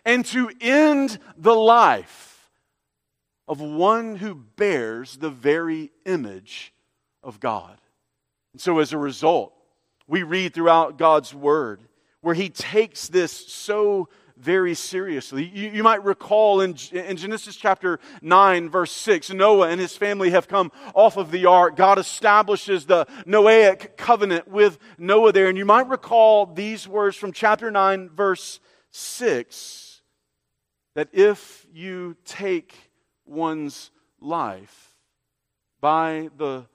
and 0.05 0.25
to 0.27 0.51
end 0.61 1.19
the 1.37 1.55
life 1.55 2.51
of 3.47 3.61
one 3.61 4.17
who 4.17 4.35
bears 4.35 5.19
the 5.19 5.31
very 5.31 5.91
image 6.07 6.73
of 7.23 7.41
God. 7.41 7.79
And 8.53 8.61
so, 8.61 8.79
as 8.79 8.93
a 8.93 8.99
result, 8.99 9.53
we 10.07 10.23
read 10.23 10.55
throughout 10.55 10.99
God's 10.99 11.35
Word 11.35 11.83
where 12.21 12.35
He 12.35 12.49
takes 12.49 13.09
this 13.09 13.33
so 13.33 14.09
very 14.45 14.75
seriously. 14.75 15.51
You, 15.53 15.71
you, 15.71 15.83
might 15.83 16.05
recall 16.05 16.61
in, 16.61 16.77
in 16.93 17.17
Genesis 17.17 17.57
chapter 17.57 17.99
9, 18.21 18.69
verse 18.69 18.93
6, 18.93 19.31
Noah 19.31 19.71
and 19.71 19.81
his 19.81 19.97
family 19.97 20.31
have 20.31 20.49
come 20.49 20.71
off 20.95 21.17
of 21.17 21.31
the 21.31 21.47
ark. 21.47 21.77
God 21.77 21.99
establishes 21.99 22.85
the 22.85 23.07
Noahic 23.27 23.97
covenant 23.97 24.47
with 24.47 24.79
Noah 24.99 25.33
there. 25.33 25.49
And 25.49 25.57
you 25.57 25.65
might 25.65 25.89
recall 25.89 26.45
these 26.45 26.87
words 26.87 27.17
from 27.17 27.33
chapter 27.33 27.71
9, 27.71 28.11
verse 28.11 28.61
6 28.91 30.03
that 30.95 31.09
if 31.13 31.67
you 31.73 32.15
take 32.25 32.75
one's 33.25 33.91
life 34.21 34.95
by 35.81 36.29
the 36.37 36.67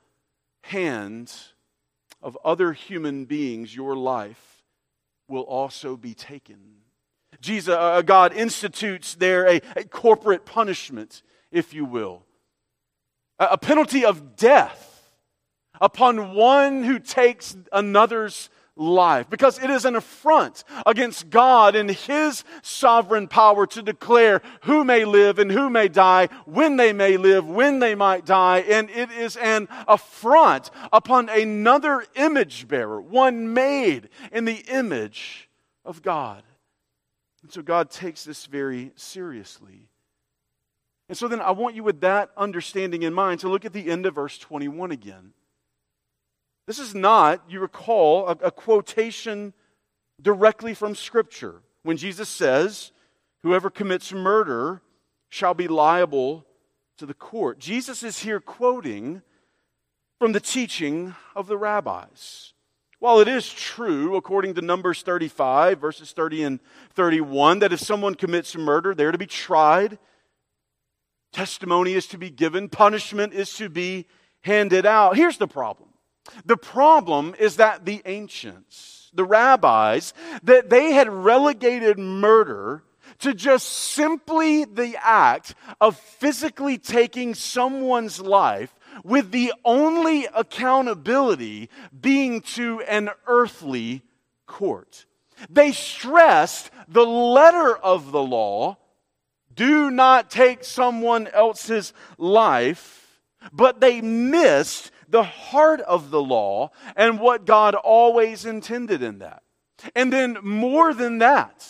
hand 0.63 1.31
of 2.21 2.37
other 2.43 2.73
human 2.73 3.25
beings, 3.25 3.73
your 3.73 3.95
life 3.95 4.63
will 5.27 5.43
also 5.43 5.95
be 5.95 6.13
taken. 6.15 6.78
Jesus, 7.41 7.73
uh, 7.73 7.79
uh, 7.79 8.01
God 8.01 8.33
institutes 8.33 9.15
there 9.15 9.47
a, 9.47 9.61
a, 9.75 9.83
corporate 9.83 10.45
punishment, 10.45 11.23
if 11.51 11.73
you 11.73 11.85
will, 11.85 12.25
a, 13.39 13.45
a 13.51 13.57
penalty 13.57 14.05
of 14.05 14.35
death 14.35 15.13
upon 15.81 16.33
one 16.33 16.83
who 16.83 16.99
takes 16.99 17.55
another's 17.71 18.49
life 18.75 19.29
because 19.29 19.61
it 19.61 19.69
is 19.69 19.85
an 19.85 19.95
affront 19.95 20.63
against 20.85 21.29
God 21.29 21.75
and 21.75 21.89
His 21.89 22.43
sovereign 22.61 23.27
power 23.27 23.67
to 23.67 23.81
declare 23.81 24.41
who 24.61 24.83
may 24.83 25.05
live 25.05 25.37
and 25.37 25.51
who 25.51 25.69
may 25.69 25.87
die, 25.87 26.29
when 26.45 26.77
they 26.77 26.93
may 26.93 27.17
live, 27.17 27.47
when 27.47 27.79
they 27.79 27.95
might 27.95 28.25
die. 28.25 28.59
And 28.59 28.89
it 28.89 29.11
is 29.11 29.35
an 29.37 29.67
affront 29.87 30.71
upon 30.91 31.29
another 31.29 32.05
image 32.15 32.67
bearer, 32.67 33.01
one 33.01 33.53
made 33.53 34.09
in 34.31 34.45
the 34.45 34.63
image 34.67 35.49
of 35.85 36.01
God. 36.01 36.43
And 37.41 37.51
so 37.51 37.61
God 37.61 37.89
takes 37.89 38.23
this 38.23 38.45
very 38.45 38.91
seriously. 38.95 39.87
And 41.07 41.17
so 41.17 41.27
then 41.27 41.41
I 41.41 41.51
want 41.51 41.75
you, 41.75 41.83
with 41.83 42.01
that 42.01 42.29
understanding 42.37 43.03
in 43.03 43.13
mind, 43.13 43.39
to 43.41 43.49
look 43.49 43.65
at 43.65 43.73
the 43.73 43.89
end 43.89 44.05
of 44.05 44.15
verse 44.15 44.37
21 44.37 44.91
again. 44.91 45.33
This 46.67 46.77
is 46.77 46.93
not, 46.93 47.43
you 47.49 47.59
recall, 47.59 48.27
a, 48.27 48.31
a 48.43 48.51
quotation 48.51 49.53
directly 50.21 50.73
from 50.73 50.93
Scripture 50.93 51.61
when 51.83 51.97
Jesus 51.97 52.29
says, 52.29 52.91
Whoever 53.41 53.69
commits 53.69 54.11
murder 54.11 54.81
shall 55.29 55.53
be 55.53 55.67
liable 55.67 56.45
to 56.97 57.05
the 57.05 57.13
court. 57.13 57.57
Jesus 57.57 58.03
is 58.03 58.19
here 58.19 58.39
quoting 58.39 59.21
from 60.19 60.33
the 60.33 60.39
teaching 60.41 61.15
of 61.35 61.47
the 61.47 61.57
rabbis. 61.57 62.53
While 62.99 63.21
it 63.21 63.29
is 63.29 63.51
true, 63.51 64.17
according 64.17 64.55
to 64.55 64.61
Numbers 64.61 65.03
35, 65.03 65.79
verses 65.79 66.11
30 66.11 66.43
and 66.43 66.59
31, 66.95 67.59
that 67.59 67.71
if 67.71 67.79
someone 67.79 68.13
commits 68.13 68.57
murder, 68.57 68.93
they're 68.93 69.13
to 69.13 69.17
be 69.17 69.25
tried, 69.25 69.97
testimony 71.31 71.93
is 71.93 72.07
to 72.07 72.17
be 72.17 72.29
given, 72.29 72.67
punishment 72.67 73.33
is 73.33 73.53
to 73.55 73.69
be 73.69 74.05
handed 74.41 74.85
out. 74.85 75.15
Here's 75.15 75.37
the 75.37 75.47
problem. 75.47 75.89
The 76.45 76.57
problem 76.57 77.35
is 77.39 77.55
that 77.55 77.85
the 77.85 78.01
ancients, 78.05 79.09
the 79.13 79.23
rabbis, 79.23 80.13
that 80.43 80.69
they 80.69 80.91
had 80.91 81.09
relegated 81.09 81.97
murder 81.97 82.83
to 83.19 83.33
just 83.33 83.67
simply 83.67 84.65
the 84.65 84.95
act 85.01 85.55
of 85.81 85.97
physically 85.97 86.77
taking 86.77 87.33
someone's 87.33 88.19
life 88.19 88.73
with 89.03 89.31
the 89.31 89.53
only 89.63 90.27
accountability 90.33 91.69
being 91.99 92.41
to 92.41 92.81
an 92.81 93.09
earthly 93.27 94.03
court. 94.45 95.05
They 95.49 95.71
stressed 95.71 96.71
the 96.87 97.05
letter 97.05 97.75
of 97.77 98.11
the 98.11 98.21
law 98.21 98.77
do 99.59 99.91
not 99.91 100.29
take 100.29 100.63
someone 100.63 101.27
else's 101.27 101.91
life, 102.17 103.19
but 103.51 103.81
they 103.81 103.99
missed 103.99 104.89
the 105.09 105.23
heart 105.23 105.81
of 105.81 106.11
the 106.11 106.21
law 106.21 106.71
and 106.95 107.19
what 107.19 107.45
God 107.45 107.75
always 107.75 108.45
intended 108.45 109.03
in 109.03 109.19
that. 109.19 109.43
And 109.95 110.13
then, 110.13 110.37
more 110.43 110.93
than 110.93 111.17
that, 111.17 111.67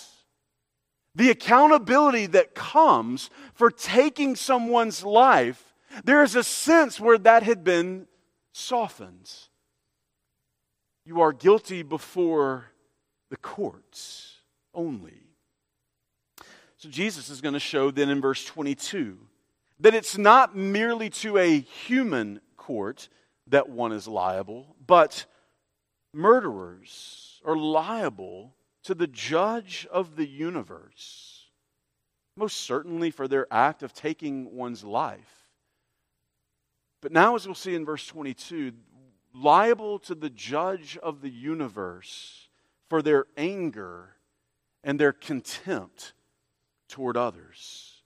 the 1.16 1.32
accountability 1.32 2.28
that 2.28 2.54
comes 2.54 3.32
for 3.56 3.72
taking 3.72 4.36
someone's 4.36 5.04
life, 5.04 5.69
there 6.04 6.24
is 6.24 6.36
a 6.36 6.44
sense 6.44 7.00
where 7.00 7.18
that 7.18 7.44
had 7.44 7.64
been 7.64 8.08
softened. 8.52 9.32
You 11.06 11.22
are 11.22 11.34
guilty 11.34 11.82
before 11.82 12.66
the 13.30 13.38
courts 13.38 14.38
only. 14.74 15.24
So 16.78 16.90
Jesus 16.90 17.30
is 17.30 17.42
going 17.42 17.54
to 17.54 17.60
show 17.60 17.92
then 17.92 18.10
in 18.10 18.22
verse 18.22 18.46
22 18.46 19.18
that 19.80 19.96
it's 19.96 20.18
not 20.18 20.56
merely 20.56 21.10
to 21.10 21.38
a 21.38 21.60
human 21.60 22.42
court 22.58 23.10
that 23.48 23.70
one 23.70 23.92
is 23.92 24.08
liable, 24.08 24.76
but 24.86 25.26
murderers 26.14 27.42
are 27.46 27.58
liable 27.58 28.54
to 28.84 28.94
the 28.94 29.08
judge 29.08 29.88
of 29.92 30.16
the 30.16 30.28
universe, 30.28 31.48
most 32.36 32.58
certainly 32.58 33.12
for 33.12 33.28
their 33.28 33.48
act 33.52 33.84
of 33.84 33.94
taking 33.94 34.56
one's 34.56 34.84
life. 34.84 35.39
But 37.02 37.12
now, 37.12 37.36
as 37.36 37.46
we'll 37.46 37.56
see 37.56 37.76
in 37.76 37.86
verse 37.86 38.06
22, 38.08 38.74
liable 39.34 40.00
to 40.00 40.16
the 40.16 40.30
judge 40.30 40.98
of 40.98 41.22
the 41.22 41.30
universe 41.30 42.50
for 42.90 43.02
their 43.02 43.28
anger 43.38 44.16
and 44.84 45.00
their 45.00 45.14
contempt 45.14 46.14
toward 46.88 47.16
others. 47.16 48.02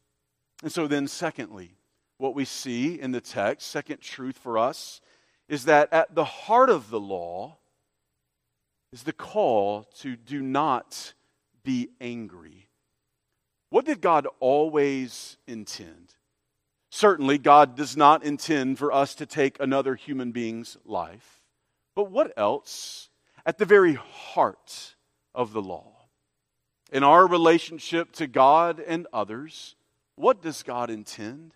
And 0.61 0.71
so, 0.71 0.87
then, 0.87 1.07
secondly, 1.07 1.75
what 2.17 2.35
we 2.35 2.45
see 2.45 2.99
in 2.99 3.11
the 3.11 3.21
text, 3.21 3.67
second 3.67 4.01
truth 4.01 4.37
for 4.37 4.57
us, 4.57 5.01
is 5.49 5.65
that 5.65 5.91
at 5.91 6.13
the 6.15 6.23
heart 6.23 6.69
of 6.69 6.89
the 6.89 6.99
law 6.99 7.57
is 8.91 9.03
the 9.03 9.13
call 9.13 9.83
to 9.99 10.15
do 10.15 10.41
not 10.41 11.13
be 11.63 11.89
angry. 11.99 12.69
What 13.69 13.85
did 13.85 14.01
God 14.01 14.27
always 14.39 15.37
intend? 15.47 16.13
Certainly, 16.95 17.39
God 17.39 17.75
does 17.75 17.97
not 17.97 18.23
intend 18.23 18.77
for 18.77 18.91
us 18.91 19.15
to 19.15 19.25
take 19.25 19.59
another 19.59 19.95
human 19.95 20.31
being's 20.31 20.77
life. 20.85 21.41
But 21.95 22.11
what 22.11 22.31
else? 22.37 23.09
At 23.47 23.57
the 23.57 23.65
very 23.65 23.95
heart 23.95 24.93
of 25.33 25.53
the 25.53 25.61
law. 25.61 25.91
In 26.91 27.03
our 27.03 27.25
relationship 27.25 28.11
to 28.11 28.27
God 28.27 28.79
and 28.79 29.07
others, 29.11 29.75
what 30.17 30.43
does 30.43 30.61
God 30.61 30.91
intend? 30.91 31.55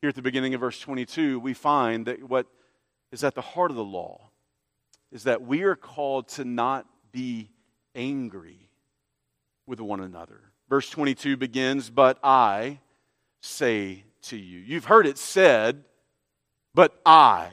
Here 0.00 0.08
at 0.08 0.16
the 0.16 0.22
beginning 0.22 0.54
of 0.54 0.60
verse 0.60 0.80
22, 0.80 1.38
we 1.38 1.54
find 1.54 2.06
that 2.06 2.28
what 2.28 2.48
is 3.12 3.22
at 3.22 3.36
the 3.36 3.40
heart 3.40 3.70
of 3.70 3.76
the 3.76 3.84
law 3.84 4.30
is 5.12 5.22
that 5.22 5.42
we 5.42 5.62
are 5.62 5.76
called 5.76 6.26
to 6.30 6.44
not 6.44 6.84
be 7.12 7.48
angry 7.94 8.70
with 9.68 9.78
one 9.78 10.00
another. 10.00 10.40
Verse 10.68 10.90
22 10.90 11.36
begins, 11.36 11.90
But 11.90 12.18
I 12.24 12.80
say 13.40 14.04
to 14.22 14.36
you. 14.36 14.58
You've 14.58 14.84
heard 14.84 15.06
it 15.06 15.18
said, 15.18 15.84
but 16.74 17.00
I. 17.04 17.50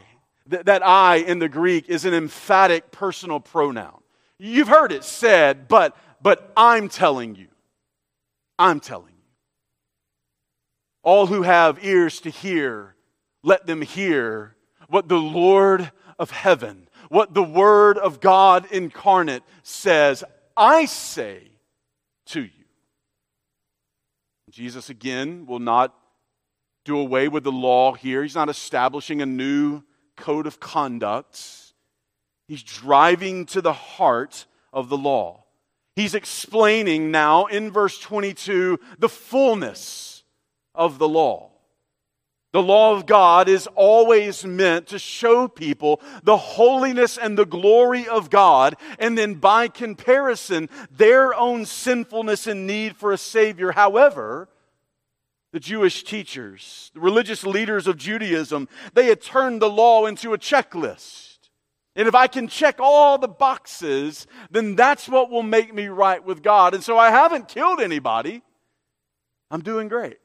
Th- 0.49 0.63
that 0.63 0.85
I 0.85 1.17
in 1.17 1.39
the 1.39 1.49
Greek 1.49 1.89
is 1.89 2.05
an 2.05 2.13
emphatic 2.13 2.91
personal 2.91 3.39
pronoun. 3.39 4.01
You've 4.37 4.67
heard 4.67 4.91
it 4.91 5.03
said, 5.03 5.67
but 5.67 5.95
but 6.21 6.51
I'm 6.55 6.89
telling 6.89 7.35
you. 7.35 7.47
I'm 8.59 8.79
telling 8.79 9.13
you. 9.13 9.23
All 11.03 11.27
who 11.27 11.43
have 11.43 11.83
ears 11.83 12.19
to 12.21 12.29
hear, 12.29 12.95
let 13.43 13.67
them 13.67 13.81
hear 13.81 14.55
what 14.89 15.07
the 15.07 15.19
Lord 15.19 15.91
of 16.19 16.31
heaven, 16.31 16.87
what 17.09 17.33
the 17.33 17.43
Word 17.43 17.97
of 17.97 18.19
God 18.19 18.65
incarnate 18.71 19.43
says. 19.63 20.23
I 20.55 20.85
say 20.85 21.51
to 22.27 22.41
you. 22.41 22.56
Jesus 24.57 24.89
again 24.89 25.45
will 25.45 25.59
not 25.59 25.93
do 26.83 26.97
away 26.97 27.27
with 27.27 27.43
the 27.43 27.51
law 27.51 27.93
here. 27.93 28.23
He's 28.23 28.33
not 28.33 28.49
establishing 28.49 29.21
a 29.21 29.25
new 29.27 29.83
code 30.15 30.47
of 30.47 30.59
conduct. 30.59 31.39
He's 32.47 32.63
driving 32.63 33.45
to 33.45 33.61
the 33.61 33.73
heart 33.73 34.47
of 34.73 34.89
the 34.89 34.97
law. 34.97 35.43
He's 35.95 36.15
explaining 36.15 37.11
now 37.11 37.45
in 37.45 37.69
verse 37.69 37.99
22 37.99 38.79
the 38.97 39.07
fullness 39.07 40.23
of 40.73 40.97
the 40.97 41.07
law. 41.07 41.51
The 42.53 42.61
law 42.61 42.95
of 42.95 43.05
God 43.05 43.49
is 43.49 43.67
always 43.75 44.45
meant 44.45 44.87
to 44.87 44.99
show 44.99 45.47
people 45.47 46.01
the 46.23 46.37
holiness 46.37 47.17
and 47.17 47.37
the 47.37 47.45
glory 47.45 48.07
of 48.07 48.29
God, 48.29 48.75
and 48.99 49.17
then 49.17 49.35
by 49.35 49.67
comparison, 49.67 50.69
their 50.89 51.33
own 51.35 51.65
sinfulness 51.65 52.47
and 52.47 52.65
need 52.65 52.95
for 52.95 53.11
a 53.11 53.17
Savior. 53.17 53.73
However, 53.73 54.47
the 55.51 55.59
Jewish 55.59 56.03
teachers, 56.03 56.91
the 56.93 56.99
religious 56.99 57.45
leaders 57.45 57.85
of 57.85 57.97
Judaism, 57.97 58.69
they 58.93 59.07
had 59.07 59.21
turned 59.21 59.61
the 59.61 59.69
law 59.69 60.05
into 60.05 60.33
a 60.33 60.37
checklist. 60.37 61.37
And 61.95 62.07
if 62.07 62.15
I 62.15 62.27
can 62.27 62.47
check 62.47 62.75
all 62.79 63.17
the 63.17 63.27
boxes, 63.27 64.27
then 64.51 64.75
that's 64.75 65.09
what 65.09 65.29
will 65.29 65.43
make 65.43 65.73
me 65.73 65.87
right 65.87 66.23
with 66.23 66.43
God. 66.43 66.73
And 66.73 66.83
so 66.83 66.97
I 66.97 67.09
haven't 67.09 67.47
killed 67.47 67.81
anybody. 67.81 68.43
I'm 69.49 69.61
doing 69.61 69.87
great. 69.87 70.17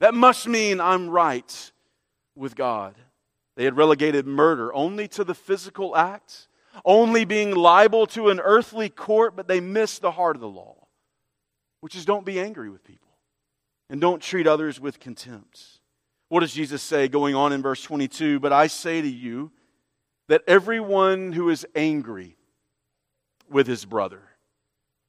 That 0.00 0.14
must 0.14 0.46
mean 0.46 0.80
I'm 0.80 1.08
right 1.08 1.72
with 2.34 2.56
God. 2.56 2.94
They 3.56 3.64
had 3.64 3.76
relegated 3.76 4.26
murder 4.26 4.74
only 4.74 5.08
to 5.08 5.24
the 5.24 5.34
physical 5.34 5.96
act, 5.96 6.48
only 6.84 7.24
being 7.24 7.54
liable 7.54 8.06
to 8.08 8.30
an 8.30 8.40
earthly 8.40 8.88
court, 8.88 9.36
but 9.36 9.46
they 9.46 9.60
missed 9.60 10.02
the 10.02 10.10
heart 10.10 10.36
of 10.36 10.40
the 10.40 10.48
law, 10.48 10.86
which 11.80 11.94
is 11.94 12.04
don't 12.04 12.26
be 12.26 12.40
angry 12.40 12.68
with 12.68 12.82
people 12.82 13.04
and 13.88 14.00
don't 14.00 14.20
treat 14.20 14.46
others 14.46 14.80
with 14.80 14.98
contempt. 14.98 15.80
What 16.28 16.40
does 16.40 16.52
Jesus 16.52 16.82
say 16.82 17.06
going 17.06 17.34
on 17.34 17.52
in 17.52 17.62
verse 17.62 17.82
22? 17.82 18.40
But 18.40 18.52
I 18.52 18.66
say 18.66 19.00
to 19.00 19.08
you 19.08 19.52
that 20.28 20.42
everyone 20.46 21.32
who 21.32 21.50
is 21.50 21.66
angry 21.74 22.36
with 23.48 23.66
his 23.66 23.84
brother 23.84 24.22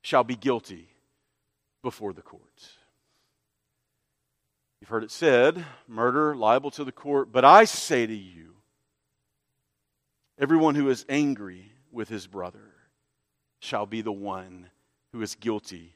shall 0.04 0.24
be 0.24 0.36
guilty 0.36 0.89
before 1.82 2.13
the 2.13 2.21
courts. 2.21 2.75
You've 4.86 4.91
heard 4.91 5.04
it 5.04 5.10
said, 5.10 5.65
murder 5.88 6.36
liable 6.36 6.69
to 6.69 6.84
the 6.84 6.91
court, 6.91 7.32
but 7.32 7.43
I 7.43 7.65
say 7.65 8.06
to 8.06 8.15
you, 8.15 8.54
everyone 10.38 10.76
who 10.76 10.89
is 10.89 11.08
angry 11.10 11.71
with 11.91 12.08
his 12.08 12.28
brother 12.28 12.71
shall 13.58 13.88
be 13.88 14.02
the 14.02 14.12
one 14.12 14.69
who 15.12 15.24
is 15.24 15.34
guilty 15.34 15.95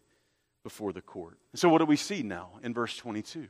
before 0.63 0.91
the 0.91 1.03
court. 1.03 1.37
So, 1.53 1.69
what 1.69 1.77
do 1.77 1.85
we 1.85 1.97
see 1.97 2.23
now 2.23 2.53
in 2.63 2.73
verse 2.73 2.97
22? 2.97 3.47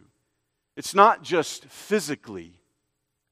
It's 0.75 0.93
not 0.93 1.23
just 1.23 1.63
physically 1.67 2.59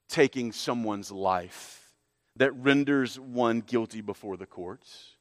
taking 0.08 0.54
someone's 0.54 1.12
life 1.12 1.92
that 2.38 2.56
renders 2.56 3.20
one 3.20 3.60
guilty 3.60 4.00
before 4.00 4.38
the 4.38 4.46
courts, 4.46 5.18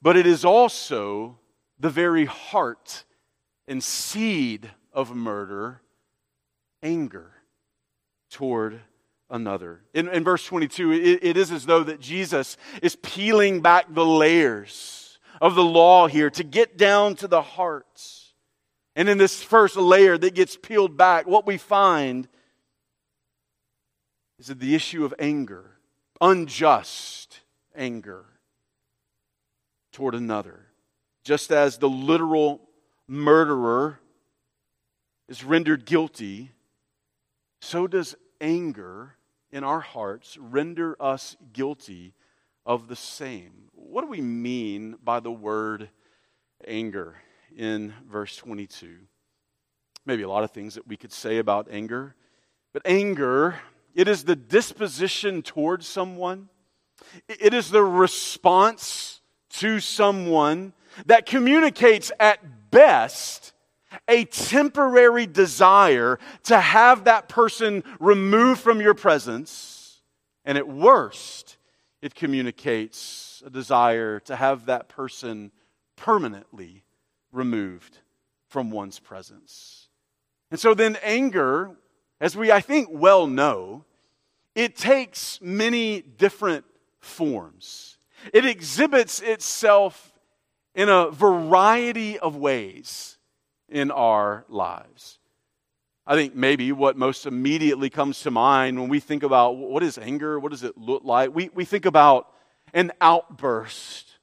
but 0.00 0.16
it 0.16 0.28
is 0.28 0.44
also 0.44 1.40
the 1.80 1.90
very 1.90 2.26
heart 2.26 3.06
and 3.66 3.82
seed 3.82 4.70
of 4.92 5.16
murder 5.16 5.80
anger 6.82 7.30
toward 8.30 8.80
another. 9.30 9.80
In, 9.94 10.08
in 10.08 10.24
verse 10.24 10.44
22, 10.46 10.92
it, 10.92 10.98
it 11.22 11.36
is 11.36 11.50
as 11.50 11.66
though 11.66 11.82
that 11.82 12.00
Jesus 12.00 12.56
is 12.82 12.96
peeling 12.96 13.60
back 13.60 13.86
the 13.92 14.04
layers 14.04 15.18
of 15.40 15.54
the 15.54 15.64
law 15.64 16.06
here 16.06 16.30
to 16.30 16.44
get 16.44 16.76
down 16.76 17.16
to 17.16 17.26
the 17.26 17.42
hearts. 17.42 18.34
And 18.94 19.08
in 19.08 19.18
this 19.18 19.42
first 19.42 19.76
layer 19.76 20.18
that 20.18 20.34
gets 20.34 20.56
peeled 20.56 20.96
back, 20.96 21.26
what 21.26 21.46
we 21.46 21.56
find 21.56 22.28
is 24.38 24.48
that 24.48 24.60
the 24.60 24.74
issue 24.74 25.04
of 25.04 25.14
anger, 25.18 25.78
unjust 26.20 27.40
anger 27.74 28.24
toward 29.92 30.14
another, 30.14 30.66
just 31.24 31.50
as 31.50 31.78
the 31.78 31.88
literal 31.88 32.60
murderer 33.08 33.98
is 35.28 35.44
rendered 35.44 35.86
guilty, 35.86 36.50
so 37.62 37.86
does 37.86 38.16
anger 38.40 39.14
in 39.52 39.62
our 39.62 39.80
hearts 39.80 40.36
render 40.36 41.00
us 41.00 41.36
guilty 41.52 42.12
of 42.66 42.88
the 42.88 42.96
same. 42.96 43.70
What 43.72 44.02
do 44.02 44.08
we 44.08 44.20
mean 44.20 44.96
by 45.02 45.20
the 45.20 45.30
word 45.30 45.88
anger 46.66 47.16
in 47.56 47.94
verse 48.10 48.36
22. 48.36 48.96
Maybe 50.04 50.22
a 50.22 50.28
lot 50.28 50.44
of 50.44 50.50
things 50.50 50.74
that 50.74 50.86
we 50.86 50.96
could 50.96 51.12
say 51.12 51.38
about 51.38 51.68
anger, 51.70 52.16
but 52.72 52.82
anger, 52.84 53.56
it 53.94 54.08
is 54.08 54.24
the 54.24 54.36
disposition 54.36 55.42
towards 55.42 55.86
someone, 55.86 56.48
it 57.28 57.54
is 57.54 57.70
the 57.70 57.82
response 57.82 59.20
to 59.50 59.80
someone 59.80 60.72
that 61.06 61.26
communicates 61.26 62.10
at 62.18 62.70
best 62.70 63.51
a 64.08 64.24
temporary 64.24 65.26
desire 65.26 66.18
to 66.44 66.58
have 66.58 67.04
that 67.04 67.28
person 67.28 67.84
removed 68.00 68.60
from 68.60 68.80
your 68.80 68.94
presence, 68.94 70.00
and 70.44 70.58
at 70.58 70.68
worst, 70.68 71.56
it 72.00 72.14
communicates 72.14 73.42
a 73.46 73.50
desire 73.50 74.20
to 74.20 74.36
have 74.36 74.66
that 74.66 74.88
person 74.88 75.52
permanently 75.96 76.84
removed 77.30 77.98
from 78.48 78.70
one's 78.70 78.98
presence. 78.98 79.88
And 80.50 80.60
so 80.60 80.74
then, 80.74 80.98
anger, 81.02 81.70
as 82.20 82.36
we, 82.36 82.52
I 82.52 82.60
think, 82.60 82.88
well 82.90 83.26
know, 83.26 83.84
it 84.54 84.76
takes 84.76 85.40
many 85.40 86.02
different 86.02 86.64
forms. 87.00 87.96
It 88.32 88.44
exhibits 88.44 89.20
itself 89.20 90.12
in 90.74 90.88
a 90.88 91.10
variety 91.10 92.18
of 92.18 92.36
ways 92.36 93.18
in 93.72 93.90
our 93.90 94.44
lives. 94.48 95.18
I 96.06 96.14
think 96.14 96.34
maybe 96.34 96.72
what 96.72 96.96
most 96.96 97.26
immediately 97.26 97.88
comes 97.88 98.20
to 98.22 98.30
mind 98.30 98.78
when 98.78 98.88
we 98.88 99.00
think 99.00 99.22
about 99.22 99.56
what 99.56 99.82
is 99.82 99.98
anger, 99.98 100.38
what 100.38 100.50
does 100.50 100.62
it 100.62 100.76
look 100.76 101.04
like, 101.04 101.34
we, 101.34 101.50
we 101.54 101.64
think 101.64 101.86
about 101.86 102.28
an 102.74 102.92
outburst, 103.00 104.18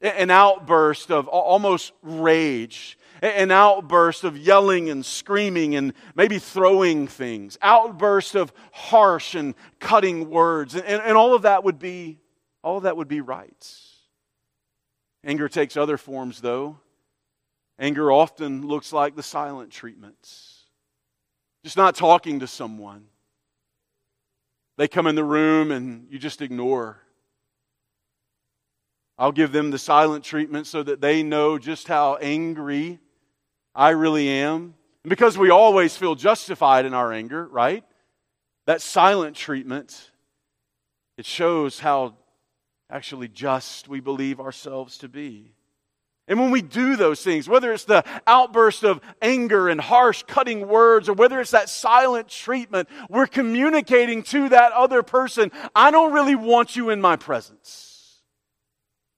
an 0.00 0.30
outburst 0.30 1.10
of 1.10 1.28
almost 1.28 1.92
rage, 2.02 2.98
an 3.22 3.50
outburst 3.50 4.24
of 4.24 4.36
yelling 4.36 4.90
and 4.90 5.06
screaming 5.06 5.74
and 5.74 5.94
maybe 6.14 6.38
throwing 6.38 7.06
things, 7.06 7.56
outburst 7.62 8.34
of 8.34 8.52
harsh 8.72 9.34
and 9.34 9.54
cutting 9.78 10.28
words, 10.28 10.74
and, 10.74 10.84
and 10.84 11.16
all 11.16 11.34
of 11.34 11.42
that 11.42 11.64
would 11.64 11.78
be 11.78 12.18
all 12.62 12.76
of 12.76 12.84
that 12.84 12.96
would 12.96 13.08
be 13.08 13.20
right. 13.20 13.76
Anger 15.24 15.48
takes 15.48 15.76
other 15.76 15.96
forms, 15.96 16.40
though. 16.40 16.78
Anger 17.82 18.12
often 18.12 18.64
looks 18.64 18.92
like 18.92 19.16
the 19.16 19.24
silent 19.24 19.72
treatments. 19.72 20.66
Just 21.64 21.76
not 21.76 21.96
talking 21.96 22.38
to 22.38 22.46
someone. 22.46 23.06
They 24.78 24.86
come 24.86 25.08
in 25.08 25.16
the 25.16 25.24
room 25.24 25.72
and 25.72 26.06
you 26.08 26.20
just 26.20 26.42
ignore. 26.42 27.00
I'll 29.18 29.32
give 29.32 29.50
them 29.50 29.72
the 29.72 29.78
silent 29.78 30.24
treatment 30.24 30.68
so 30.68 30.84
that 30.84 31.00
they 31.00 31.24
know 31.24 31.58
just 31.58 31.88
how 31.88 32.14
angry 32.20 33.00
I 33.74 33.90
really 33.90 34.28
am. 34.28 34.74
And 35.02 35.10
because 35.10 35.36
we 35.36 35.50
always 35.50 35.96
feel 35.96 36.14
justified 36.14 36.86
in 36.86 36.94
our 36.94 37.12
anger, 37.12 37.48
right? 37.48 37.82
That 38.66 38.80
silent 38.80 39.34
treatment, 39.34 40.12
it 41.18 41.26
shows 41.26 41.80
how 41.80 42.14
actually 42.88 43.26
just 43.26 43.88
we 43.88 43.98
believe 43.98 44.38
ourselves 44.38 44.98
to 44.98 45.08
be. 45.08 45.56
And 46.28 46.38
when 46.38 46.50
we 46.50 46.62
do 46.62 46.94
those 46.96 47.22
things, 47.22 47.48
whether 47.48 47.72
it's 47.72 47.84
the 47.84 48.04
outburst 48.26 48.84
of 48.84 49.00
anger 49.20 49.68
and 49.68 49.80
harsh, 49.80 50.22
cutting 50.26 50.68
words, 50.68 51.08
or 51.08 51.14
whether 51.14 51.40
it's 51.40 51.50
that 51.50 51.68
silent 51.68 52.28
treatment, 52.28 52.88
we're 53.08 53.26
communicating 53.26 54.22
to 54.24 54.48
that 54.50 54.72
other 54.72 55.02
person, 55.02 55.50
I 55.74 55.90
don't 55.90 56.12
really 56.12 56.36
want 56.36 56.76
you 56.76 56.90
in 56.90 57.00
my 57.00 57.16
presence. 57.16 58.20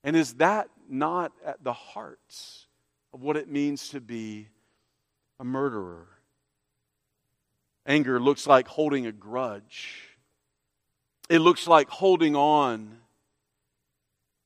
And 0.02 0.16
is 0.16 0.34
that 0.34 0.68
not 0.88 1.32
at 1.44 1.62
the 1.62 1.72
heart 1.72 2.18
of 3.12 3.22
what 3.22 3.36
it 3.36 3.50
means 3.50 3.90
to 3.90 4.00
be 4.00 4.48
a 5.38 5.44
murderer? 5.44 6.08
Anger 7.86 8.18
looks 8.18 8.46
like 8.46 8.66
holding 8.66 9.06
a 9.06 9.12
grudge, 9.12 10.08
it 11.28 11.40
looks 11.40 11.66
like 11.66 11.90
holding 11.90 12.34
on 12.34 12.98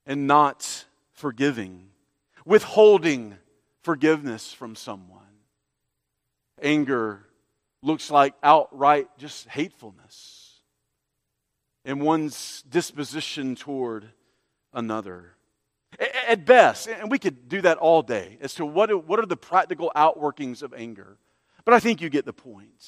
and 0.07 0.27
not 0.27 0.87
forgiving 1.12 1.88
withholding 2.49 3.37
forgiveness 3.83 4.55
from 4.55 4.75
someone. 4.75 5.21
Anger 6.63 7.27
looks 7.83 8.11
like 8.11 8.35
outright 8.43 9.07
just 9.19 9.47
hatefulness 9.49 10.63
in 11.85 12.01
one's 12.01 12.63
disposition 12.63 13.55
toward 13.55 14.09
another. 14.73 15.35
At 16.27 16.47
best, 16.47 16.89
and 16.89 17.11
we 17.11 17.19
could 17.19 17.49
do 17.49 17.61
that 17.63 17.77
all 17.79 18.03
day, 18.03 18.39
as 18.41 18.55
to 18.55 18.65
what, 18.65 19.07
what 19.07 19.21
are 19.21 19.27
the 19.27 19.37
practical 19.37 19.93
outworkings 19.95 20.63
of 20.63 20.73
anger. 20.73 21.19
But 21.65 21.75
I 21.75 21.81
think 21.81 22.01
you 22.01 22.09
get 22.09 22.25
the 22.25 22.33
point. 22.33 22.85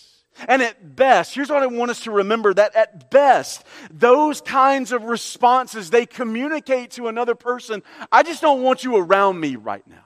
And 0.49 0.63
at 0.63 0.97
best, 0.97 1.35
here's 1.35 1.51
what 1.51 1.63
I 1.63 1.67
want 1.67 1.91
us 1.91 2.01
to 2.05 2.11
remember 2.11 2.55
that 2.55 2.75
at 2.75 3.11
best, 3.11 3.65
those 3.91 4.41
kinds 4.41 4.93
of 4.93 5.05
responses, 5.05 5.91
they 5.91 6.07
communicate 6.07 6.93
to 6.93 7.09
another 7.09 7.35
person, 7.35 7.83
I 8.11 8.23
just 8.23 8.41
don't 8.41 8.63
want 8.63 8.85
you 8.85 8.97
around 8.97 9.41
me 9.41 9.57
right 9.57 9.87
now. 9.87 10.05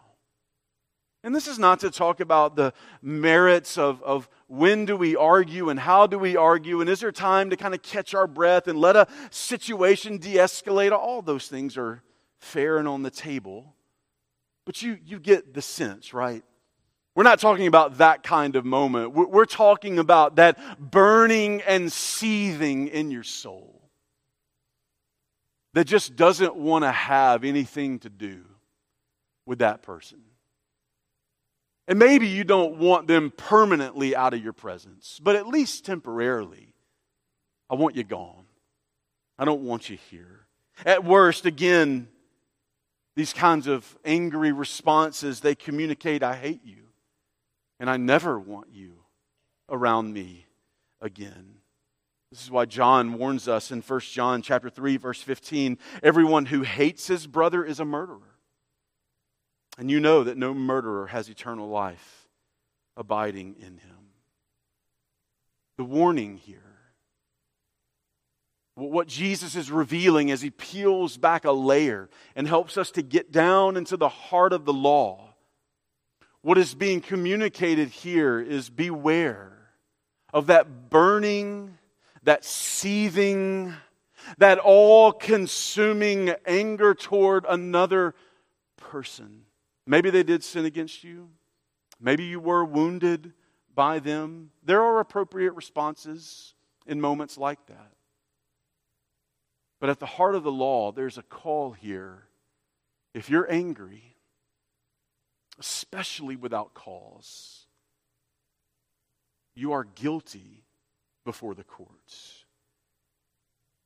And 1.22 1.34
this 1.34 1.48
is 1.48 1.58
not 1.58 1.80
to 1.80 1.90
talk 1.90 2.20
about 2.20 2.54
the 2.54 2.74
merits 3.00 3.78
of, 3.78 4.02
of 4.02 4.28
when 4.46 4.84
do 4.84 4.94
we 4.94 5.16
argue 5.16 5.70
and 5.70 5.80
how 5.80 6.06
do 6.06 6.18
we 6.18 6.36
argue 6.36 6.82
and 6.82 6.90
is 6.90 7.00
there 7.00 7.12
time 7.12 7.48
to 7.48 7.56
kind 7.56 7.74
of 7.74 7.80
catch 7.80 8.14
our 8.14 8.26
breath 8.26 8.68
and 8.68 8.78
let 8.78 8.94
a 8.94 9.06
situation 9.30 10.18
de 10.18 10.34
escalate. 10.34 10.92
All 10.92 11.22
those 11.22 11.48
things 11.48 11.78
are 11.78 12.02
fair 12.40 12.76
and 12.76 12.86
on 12.86 13.02
the 13.02 13.10
table. 13.10 13.74
But 14.66 14.82
you, 14.82 14.98
you 15.02 15.18
get 15.18 15.54
the 15.54 15.62
sense, 15.62 16.12
right? 16.12 16.44
We're 17.14 17.22
not 17.22 17.38
talking 17.38 17.68
about 17.68 17.98
that 17.98 18.24
kind 18.24 18.56
of 18.56 18.64
moment. 18.64 19.12
We're 19.12 19.44
talking 19.44 20.00
about 20.00 20.36
that 20.36 20.90
burning 20.90 21.62
and 21.62 21.92
seething 21.92 22.88
in 22.88 23.12
your 23.12 23.22
soul 23.22 23.82
that 25.74 25.86
just 25.86 26.16
doesn't 26.16 26.56
want 26.56 26.84
to 26.84 26.90
have 26.90 27.44
anything 27.44 28.00
to 28.00 28.08
do 28.10 28.44
with 29.46 29.60
that 29.60 29.82
person. 29.82 30.22
And 31.86 31.98
maybe 31.98 32.26
you 32.26 32.42
don't 32.42 32.78
want 32.78 33.06
them 33.06 33.32
permanently 33.36 34.16
out 34.16 34.34
of 34.34 34.42
your 34.42 34.52
presence, 34.52 35.20
but 35.22 35.36
at 35.36 35.46
least 35.46 35.84
temporarily, 35.84 36.74
I 37.70 37.76
want 37.76 37.94
you 37.94 38.02
gone. 38.02 38.46
I 39.38 39.44
don't 39.44 39.62
want 39.62 39.88
you 39.88 39.98
here. 40.10 40.46
At 40.84 41.04
worst, 41.04 41.46
again, 41.46 42.08
these 43.14 43.32
kinds 43.32 43.68
of 43.68 43.96
angry 44.04 44.50
responses, 44.50 45.40
they 45.40 45.54
communicate, 45.54 46.24
I 46.24 46.34
hate 46.34 46.64
you 46.64 46.83
and 47.80 47.90
I 47.90 47.96
never 47.96 48.38
want 48.38 48.68
you 48.72 49.04
around 49.68 50.12
me 50.12 50.46
again. 51.00 51.56
This 52.30 52.42
is 52.42 52.50
why 52.50 52.64
John 52.64 53.14
warns 53.14 53.46
us 53.46 53.70
in 53.70 53.80
1 53.80 54.00
John 54.00 54.42
chapter 54.42 54.68
3 54.68 54.96
verse 54.96 55.22
15, 55.22 55.78
everyone 56.02 56.46
who 56.46 56.62
hates 56.62 57.06
his 57.06 57.26
brother 57.26 57.64
is 57.64 57.80
a 57.80 57.84
murderer. 57.84 58.38
And 59.78 59.90
you 59.90 60.00
know 60.00 60.24
that 60.24 60.36
no 60.36 60.54
murderer 60.54 61.08
has 61.08 61.28
eternal 61.28 61.68
life 61.68 62.28
abiding 62.96 63.56
in 63.58 63.78
him. 63.78 64.10
The 65.76 65.84
warning 65.84 66.36
here 66.36 66.60
what 68.76 69.06
Jesus 69.06 69.54
is 69.54 69.70
revealing 69.70 70.30
as 70.30 70.42
he 70.42 70.50
peels 70.50 71.16
back 71.16 71.44
a 71.44 71.52
layer 71.52 72.10
and 72.34 72.48
helps 72.48 72.76
us 72.76 72.90
to 72.92 73.02
get 73.02 73.30
down 73.30 73.76
into 73.76 73.96
the 73.96 74.08
heart 74.08 74.52
of 74.52 74.64
the 74.64 74.72
law 74.72 75.33
what 76.44 76.58
is 76.58 76.74
being 76.74 77.00
communicated 77.00 77.88
here 77.88 78.38
is 78.38 78.68
beware 78.68 79.50
of 80.30 80.48
that 80.48 80.90
burning, 80.90 81.78
that 82.22 82.44
seething, 82.44 83.72
that 84.36 84.58
all 84.58 85.10
consuming 85.10 86.34
anger 86.44 86.92
toward 86.92 87.46
another 87.48 88.14
person. 88.76 89.44
Maybe 89.86 90.10
they 90.10 90.22
did 90.22 90.44
sin 90.44 90.66
against 90.66 91.02
you. 91.02 91.30
Maybe 91.98 92.24
you 92.24 92.40
were 92.40 92.62
wounded 92.62 93.32
by 93.74 93.98
them. 93.98 94.50
There 94.62 94.82
are 94.82 95.00
appropriate 95.00 95.52
responses 95.52 96.52
in 96.86 97.00
moments 97.00 97.38
like 97.38 97.64
that. 97.68 97.92
But 99.80 99.88
at 99.88 99.98
the 99.98 100.04
heart 100.04 100.34
of 100.34 100.42
the 100.42 100.52
law, 100.52 100.92
there's 100.92 101.16
a 101.16 101.22
call 101.22 101.72
here. 101.72 102.24
If 103.14 103.30
you're 103.30 103.50
angry, 103.50 104.13
especially 105.58 106.36
without 106.36 106.74
cause, 106.74 107.66
you 109.54 109.72
are 109.72 109.84
guilty 109.84 110.64
before 111.24 111.54
the 111.54 111.64
courts. 111.64 112.44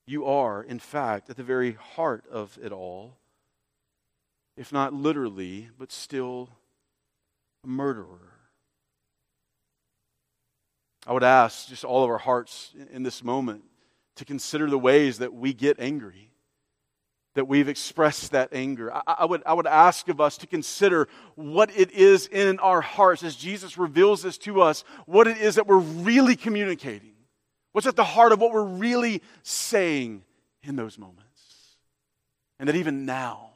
You 0.07 0.25
are, 0.25 0.63
in 0.63 0.79
fact, 0.79 1.29
at 1.29 1.37
the 1.37 1.43
very 1.43 1.73
heart 1.73 2.25
of 2.31 2.59
it 2.63 2.73
all, 2.73 3.19
if 4.57 4.73
not 4.73 4.95
literally, 4.95 5.69
but 5.79 5.93
still 5.93 6.49
a 7.65 7.69
murderer. 7.69 8.33
I 11.07 11.13
would 11.13 11.23
ask 11.23 11.69
just 11.69 11.85
all 11.85 12.05
of 12.05 12.11
our 12.11 12.19
hearts 12.19 12.73
in 12.91 13.03
this 13.03 13.23
moment 13.23 13.65
to 14.17 14.25
consider 14.25 14.69
the 14.69 14.79
ways 14.79 15.19
that 15.19 15.33
we 15.33 15.53
get 15.53 15.79
angry 15.79 16.28
that 17.39 17.45
we've 17.45 17.69
expressed 17.69 18.33
that 18.33 18.49
anger. 18.51 18.93
I, 18.93 19.03
I, 19.07 19.25
would, 19.25 19.45
I 19.47 19.55
would 19.55 19.69
ask 19.69 20.09
of 20.09 20.21
us 20.21 20.39
to 20.39 20.49
consider 20.49 21.07
what 21.37 21.71
it 21.71 21.93
is 21.93 22.27
in 22.27 22.59
our 22.59 22.81
hearts 22.81 23.23
as 23.23 23.37
Jesus 23.37 23.79
reveals 23.79 24.23
this 24.23 24.39
to 24.39 24.61
us, 24.61 24.83
what 25.07 25.29
it 25.29 25.39
is 25.39 25.55
that 25.55 25.69
we're 25.69 25.79
really 25.79 26.35
communicating. 26.35 27.13
What's 27.71 27.87
at 27.87 27.95
the 27.95 28.03
heart 28.03 28.33
of 28.33 28.41
what 28.41 28.51
we're 28.51 28.65
really 28.65 29.23
saying 29.45 30.25
in 30.65 30.75
those 30.75 30.99
moments. 30.99 31.77
And 32.59 32.69
that 32.69 32.75
even 32.75 33.07
now, 33.07 33.51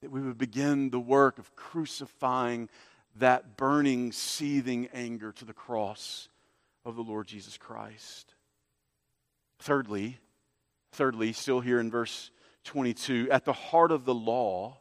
that 0.00 0.10
we 0.10 0.22
would 0.22 0.38
begin 0.38 0.88
the 0.88 0.98
work 0.98 1.38
of 1.38 1.54
crucifying 1.56 2.70
that 3.16 3.58
burning, 3.58 4.12
seething 4.12 4.88
anger 4.94 5.32
to 5.32 5.44
the 5.44 5.52
cross 5.52 6.30
of 6.86 6.96
the 6.96 7.02
Lord 7.02 7.26
Jesus 7.26 7.58
Christ. 7.58 8.32
Thirdly, 9.58 10.16
thirdly, 10.92 11.34
still 11.34 11.60
here 11.60 11.80
in 11.80 11.90
verse 11.90 12.30
22, 12.68 13.28
at 13.30 13.46
the 13.46 13.52
heart 13.52 13.90
of 13.90 14.04
the 14.04 14.14
law 14.14 14.76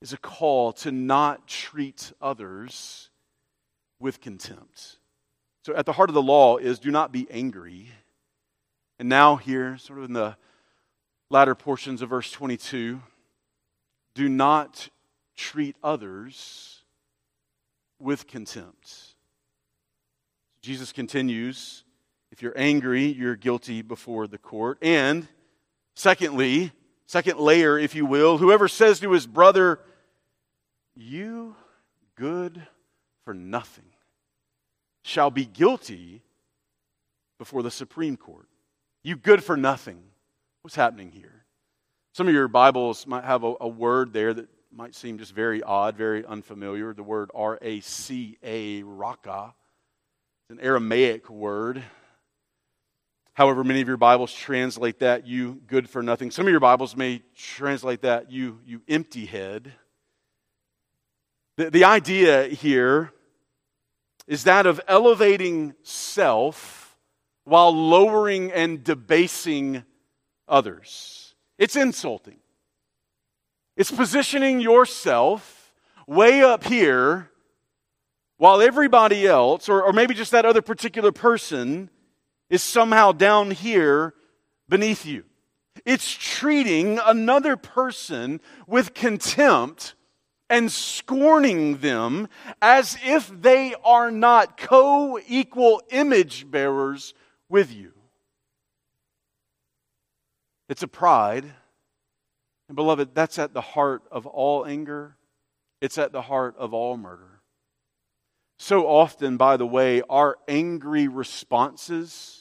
is 0.00 0.14
a 0.14 0.16
call 0.16 0.72
to 0.72 0.90
not 0.90 1.46
treat 1.46 2.12
others 2.22 3.10
with 4.00 4.20
contempt. 4.20 4.96
So 5.64 5.74
at 5.74 5.84
the 5.84 5.92
heart 5.92 6.08
of 6.08 6.14
the 6.14 6.22
law 6.22 6.56
is 6.56 6.78
do 6.78 6.90
not 6.90 7.12
be 7.12 7.26
angry. 7.30 7.88
And 8.98 9.10
now, 9.10 9.36
here, 9.36 9.76
sort 9.76 9.98
of 9.98 10.06
in 10.06 10.14
the 10.14 10.36
latter 11.30 11.54
portions 11.54 12.00
of 12.00 12.08
verse 12.08 12.30
22, 12.30 13.02
do 14.14 14.28
not 14.28 14.88
treat 15.36 15.76
others 15.82 16.82
with 18.00 18.26
contempt. 18.26 19.14
Jesus 20.62 20.92
continues 20.92 21.84
if 22.30 22.42
you're 22.42 22.56
angry, 22.56 23.04
you're 23.04 23.36
guilty 23.36 23.82
before 23.82 24.26
the 24.26 24.38
court. 24.38 24.78
And 24.82 25.26
secondly, 25.98 26.72
second 27.06 27.38
layer, 27.38 27.78
if 27.78 27.94
you 27.94 28.06
will, 28.06 28.38
whoever 28.38 28.68
says 28.68 29.00
to 29.00 29.10
his 29.12 29.26
brother, 29.26 29.80
You 30.94 31.56
good 32.14 32.66
for 33.24 33.34
nothing, 33.34 33.84
shall 35.02 35.30
be 35.30 35.44
guilty 35.44 36.22
before 37.38 37.62
the 37.62 37.70
Supreme 37.70 38.16
Court. 38.16 38.48
You 39.02 39.16
good 39.16 39.42
for 39.42 39.56
nothing. 39.56 40.02
What's 40.62 40.76
happening 40.76 41.10
here? 41.10 41.44
Some 42.12 42.28
of 42.28 42.34
your 42.34 42.48
Bibles 42.48 43.06
might 43.06 43.24
have 43.24 43.44
a, 43.44 43.54
a 43.60 43.68
word 43.68 44.12
there 44.12 44.34
that 44.34 44.48
might 44.72 44.94
seem 44.94 45.18
just 45.18 45.32
very 45.32 45.62
odd, 45.62 45.96
very 45.96 46.24
unfamiliar. 46.24 46.92
The 46.92 47.02
word 47.02 47.30
R 47.34 47.58
A 47.62 47.80
C 47.80 48.38
A, 48.42 48.82
raka. 48.82 49.54
It's 50.50 50.58
an 50.58 50.64
Aramaic 50.64 51.30
word. 51.30 51.82
However, 53.38 53.62
many 53.62 53.80
of 53.80 53.86
your 53.86 53.96
Bibles 53.96 54.34
translate 54.34 54.98
that, 54.98 55.24
you 55.24 55.60
good 55.68 55.88
for 55.88 56.02
nothing. 56.02 56.32
Some 56.32 56.46
of 56.46 56.50
your 56.50 56.58
Bibles 56.58 56.96
may 56.96 57.22
translate 57.36 58.02
that, 58.02 58.32
you, 58.32 58.58
you 58.66 58.82
empty 58.88 59.26
head. 59.26 59.74
The, 61.56 61.70
the 61.70 61.84
idea 61.84 62.48
here 62.48 63.12
is 64.26 64.42
that 64.42 64.66
of 64.66 64.80
elevating 64.88 65.76
self 65.84 66.96
while 67.44 67.72
lowering 67.72 68.50
and 68.50 68.82
debasing 68.82 69.84
others. 70.48 71.36
It's 71.58 71.76
insulting. 71.76 72.40
It's 73.76 73.92
positioning 73.92 74.58
yourself 74.58 75.72
way 76.08 76.42
up 76.42 76.64
here 76.64 77.30
while 78.36 78.60
everybody 78.60 79.28
else, 79.28 79.68
or, 79.68 79.80
or 79.80 79.92
maybe 79.92 80.14
just 80.14 80.32
that 80.32 80.44
other 80.44 80.60
particular 80.60 81.12
person, 81.12 81.88
is 82.50 82.62
somehow 82.62 83.12
down 83.12 83.50
here 83.50 84.14
beneath 84.68 85.04
you. 85.04 85.24
It's 85.84 86.10
treating 86.10 86.98
another 87.04 87.56
person 87.56 88.40
with 88.66 88.94
contempt 88.94 89.94
and 90.50 90.72
scorning 90.72 91.78
them 91.78 92.28
as 92.62 92.98
if 93.04 93.30
they 93.42 93.74
are 93.84 94.10
not 94.10 94.56
co 94.56 95.18
equal 95.26 95.82
image 95.90 96.50
bearers 96.50 97.14
with 97.48 97.72
you. 97.72 97.92
It's 100.68 100.82
a 100.82 100.88
pride. 100.88 101.44
And, 102.68 102.76
beloved, 102.76 103.14
that's 103.14 103.38
at 103.38 103.54
the 103.54 103.62
heart 103.62 104.02
of 104.10 104.26
all 104.26 104.66
anger, 104.66 105.16
it's 105.80 105.96
at 105.96 106.12
the 106.12 106.22
heart 106.22 106.54
of 106.58 106.74
all 106.74 106.96
murder. 106.96 107.40
So 108.58 108.86
often, 108.86 109.36
by 109.36 109.56
the 109.56 109.66
way, 109.66 110.02
our 110.10 110.36
angry 110.48 111.08
responses 111.08 112.37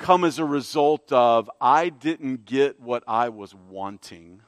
come 0.00 0.24
as 0.24 0.38
a 0.38 0.44
result 0.44 1.12
of, 1.12 1.48
I 1.60 1.90
didn't 1.90 2.46
get 2.46 2.80
what 2.80 3.04
I 3.06 3.28
was 3.28 3.54
wanting. 3.54 4.42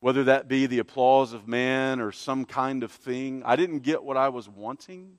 Whether 0.00 0.24
that 0.24 0.48
be 0.48 0.66
the 0.66 0.78
applause 0.78 1.32
of 1.32 1.46
man 1.46 2.00
or 2.00 2.12
some 2.12 2.44
kind 2.44 2.82
of 2.82 2.92
thing, 2.92 3.42
I 3.44 3.56
didn't 3.56 3.80
get 3.80 4.04
what 4.04 4.16
I 4.16 4.30
was 4.30 4.48
wanting. 4.48 5.18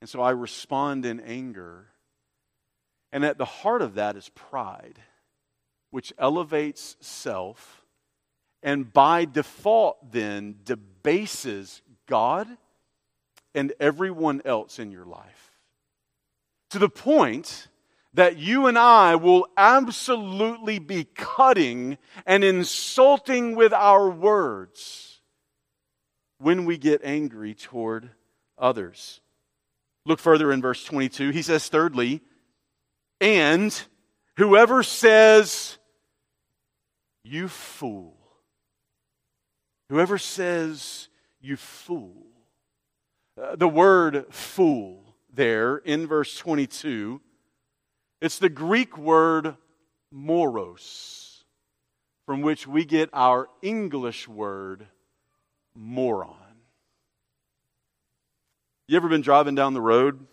And 0.00 0.10
so 0.10 0.20
I 0.20 0.30
respond 0.30 1.06
in 1.06 1.20
anger. 1.20 1.86
And 3.12 3.24
at 3.24 3.38
the 3.38 3.44
heart 3.44 3.80
of 3.80 3.94
that 3.94 4.16
is 4.16 4.28
pride, 4.30 4.98
which 5.90 6.12
elevates 6.18 6.96
self 7.00 7.82
and 8.62 8.92
by 8.92 9.24
default 9.24 10.12
then 10.12 10.56
debases 10.64 11.82
God 12.06 12.48
and 13.54 13.72
everyone 13.80 14.42
else 14.44 14.78
in 14.78 14.90
your 14.90 15.04
life. 15.04 15.51
To 16.72 16.78
the 16.78 16.88
point 16.88 17.68
that 18.14 18.38
you 18.38 18.66
and 18.66 18.78
I 18.78 19.16
will 19.16 19.46
absolutely 19.58 20.78
be 20.78 21.04
cutting 21.04 21.98
and 22.24 22.42
insulting 22.42 23.54
with 23.54 23.74
our 23.74 24.08
words 24.08 25.20
when 26.38 26.64
we 26.64 26.78
get 26.78 27.04
angry 27.04 27.52
toward 27.52 28.08
others. 28.56 29.20
Look 30.06 30.18
further 30.18 30.50
in 30.50 30.62
verse 30.62 30.82
22. 30.82 31.28
He 31.28 31.42
says, 31.42 31.68
thirdly, 31.68 32.22
and 33.20 33.78
whoever 34.38 34.82
says, 34.82 35.76
you 37.22 37.48
fool, 37.48 38.16
whoever 39.90 40.16
says, 40.16 41.08
you 41.38 41.58
fool. 41.58 42.28
Uh, 43.38 43.56
the 43.56 43.68
word 43.68 44.24
fool 44.30 45.01
there 45.32 45.78
in 45.78 46.06
verse 46.06 46.36
22, 46.36 47.20
it's 48.20 48.38
the 48.38 48.48
Greek 48.48 48.96
word 48.96 49.56
moros, 50.10 51.44
from 52.26 52.42
which 52.42 52.66
we 52.66 52.84
get 52.84 53.10
our 53.12 53.48
English 53.62 54.28
word 54.28 54.86
moron. 55.74 56.36
You 58.86 58.96
ever 58.96 59.08
been 59.08 59.22
driving 59.22 59.54
down 59.54 59.74
the 59.74 59.80
road 59.80 60.26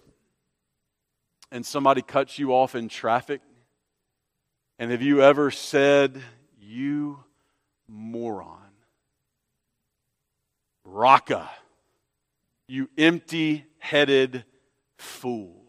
and 1.52 1.66
somebody 1.66 2.02
cuts 2.02 2.38
you 2.38 2.54
off 2.54 2.76
in 2.76 2.90
traffic? 2.90 3.42
And 4.78 4.92
have 4.92 5.02
you 5.02 5.22
ever 5.22 5.52
said, 5.52 6.22
You 6.60 7.24
moron? 7.88 8.58
Raka, 10.84 11.50
you 12.68 12.90
empty 12.98 13.66
headed 13.78 14.46
fool. 15.00 15.66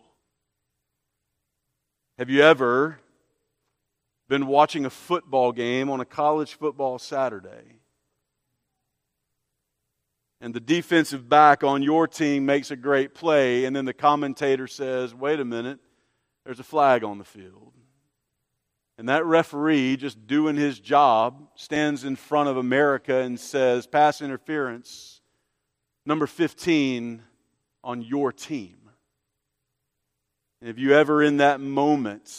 Have 2.18 2.28
you 2.28 2.42
ever 2.42 2.98
been 4.28 4.46
watching 4.46 4.84
a 4.84 4.90
football 4.90 5.52
game 5.52 5.88
on 5.88 6.00
a 6.00 6.04
college 6.04 6.54
football 6.54 6.98
Saturday? 6.98 7.80
And 10.40 10.54
the 10.54 10.60
defensive 10.60 11.28
back 11.28 11.62
on 11.62 11.82
your 11.82 12.06
team 12.06 12.46
makes 12.46 12.70
a 12.70 12.76
great 12.76 13.14
play, 13.14 13.66
and 13.66 13.76
then 13.76 13.84
the 13.84 13.94
commentator 13.94 14.66
says, 14.66 15.14
Wait 15.14 15.38
a 15.38 15.44
minute, 15.44 15.78
there's 16.44 16.60
a 16.60 16.64
flag 16.64 17.04
on 17.04 17.18
the 17.18 17.24
field. 17.24 17.72
And 18.98 19.08
that 19.08 19.24
referee, 19.24 19.96
just 19.96 20.26
doing 20.26 20.56
his 20.56 20.78
job, 20.78 21.48
stands 21.54 22.04
in 22.04 22.16
front 22.16 22.48
of 22.48 22.56
America 22.56 23.16
and 23.16 23.38
says, 23.38 23.86
Pass 23.86 24.20
interference, 24.20 25.20
number 26.04 26.26
15 26.26 27.22
on 27.82 28.02
your 28.02 28.32
team. 28.32 28.79
And 30.61 30.68
if 30.68 30.79
you 30.79 30.94
ever 30.94 31.23
in 31.23 31.38
that 31.38 31.61
moment, 31.61 32.31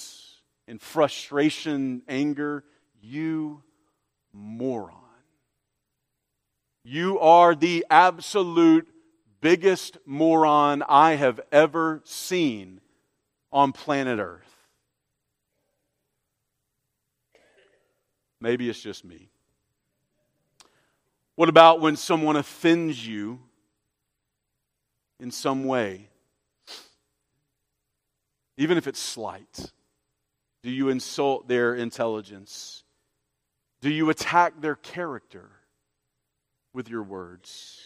in 0.68 0.78
frustration, 0.78 2.04
anger, 2.08 2.64
you 3.02 3.64
moron. 4.32 4.96
You 6.84 7.20
are 7.20 7.56
the 7.56 7.86
absolute 7.90 8.88
biggest 9.42 9.98
moron 10.06 10.84
I 10.88 11.16
have 11.16 11.40
ever 11.52 12.02
seen 12.06 12.80
on 13.52 13.72
planet 13.72 14.20
Earth. 14.20 14.42
Maybe 18.40 18.70
it's 18.70 18.82
just 18.82 19.04
me. 19.06 19.30
What 21.36 21.50
about 21.50 21.82
when 21.82 21.96
someone 21.96 22.36
offends 22.36 23.06
you 23.06 23.40
in 25.20 25.32
some 25.32 25.64
way? 25.64 26.11
Even 28.62 28.78
if 28.78 28.86
it's 28.86 29.00
slight. 29.00 29.72
Do 30.62 30.70
you 30.70 30.90
insult 30.90 31.48
their 31.48 31.74
intelligence? 31.74 32.84
Do 33.82 33.90
you 33.90 34.12
attack 34.12 34.62
their 34.62 34.76
character 34.76 35.50
with 36.72 36.88
your 36.88 37.02
words? 37.02 37.82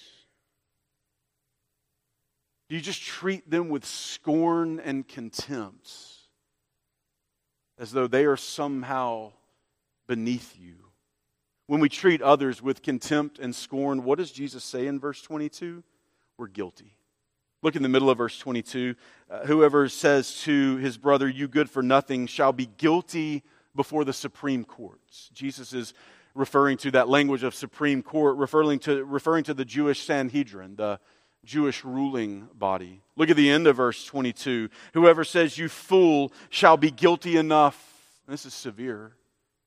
Do 2.68 2.76
you 2.76 2.82
just 2.82 3.02
treat 3.02 3.50
them 3.50 3.70
with 3.70 3.86
scorn 3.86 4.82
and 4.82 5.08
contempt 5.08 5.94
as 7.80 7.94
though 7.94 8.08
they 8.08 8.26
are 8.26 8.36
somehow 8.36 9.32
beneath 10.08 10.58
you? 10.60 10.76
When 11.68 11.80
we 11.80 11.88
treat 11.88 12.22
others 12.22 12.62
with 12.62 12.84
contempt 12.84 13.40
and 13.40 13.56
scorn, 13.56 14.04
what 14.04 14.18
does 14.18 14.30
Jesus 14.30 14.66
say 14.66 14.88
in 14.88 15.00
verse 15.00 15.22
22? 15.22 15.86
We're 16.38 16.48
guilty. 16.48 16.98
Look 17.64 17.78
in 17.78 17.82
the 17.82 17.90
middle 17.90 18.10
of 18.10 18.18
verse 18.18 18.38
22. 18.38 18.96
Uh, 19.30 19.46
whoever 19.46 19.90
says 19.90 20.42
to 20.42 20.78
his 20.78 20.98
brother, 20.98 21.28
You 21.28 21.48
good 21.48 21.70
for 21.70 21.82
nothing, 21.82 22.28
shall 22.28 22.54
be 22.54 22.68
guilty 22.78 23.44
before 23.76 24.06
the 24.06 24.14
Supreme 24.14 24.64
Courts. 24.64 25.30
Jesus 25.34 25.74
is 25.74 25.94
referring 26.36 26.78
to 26.78 26.92
that 26.92 27.10
language 27.10 27.44
of 27.44 27.56
Supreme 27.56 28.04
Court, 28.04 28.38
referring 28.38 28.80
to, 28.80 29.04
referring 29.04 29.44
to 29.46 29.54
the 29.54 29.66
Jewish 29.66 30.04
Sanhedrin, 30.04 30.76
the 30.76 31.00
Jewish 31.44 31.84
ruling 31.84 32.48
body. 32.54 33.02
Look 33.16 33.30
at 33.30 33.38
the 33.38 33.50
end 33.50 33.66
of 33.68 33.78
verse 33.78 34.06
22. 34.06 34.70
Whoever 34.94 35.24
says, 35.24 35.58
You 35.58 35.70
fool, 35.70 36.32
shall 36.50 36.78
be 36.78 36.92
guilty 36.92 37.38
enough, 37.38 38.22
this 38.28 38.46
is 38.46 38.54
severe, 38.54 39.16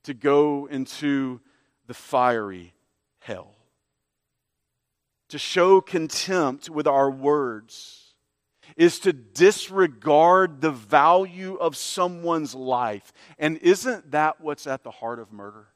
to 0.05 0.15
go 0.15 0.67
into 0.67 1.41
the 1.87 1.95
fiery 1.95 2.75
hell. 3.21 3.55
To 5.31 5.39
show 5.39 5.81
contempt 5.81 6.71
with 6.71 6.87
our 6.87 7.11
words 7.11 8.08
is 8.79 9.01
to 9.01 9.13
disregard 9.13 10.63
the 10.63 10.71
value 10.71 11.57
of 11.57 11.77
someone's 11.77 12.55
life. 12.55 13.13
And 13.39 13.59
isn't 13.59 14.13
that 14.13 14.41
what's 14.41 14.67
at 14.67 14.85
the 14.85 14.91
heart 14.93 15.19
of 15.19 15.33
murder? 15.33 15.67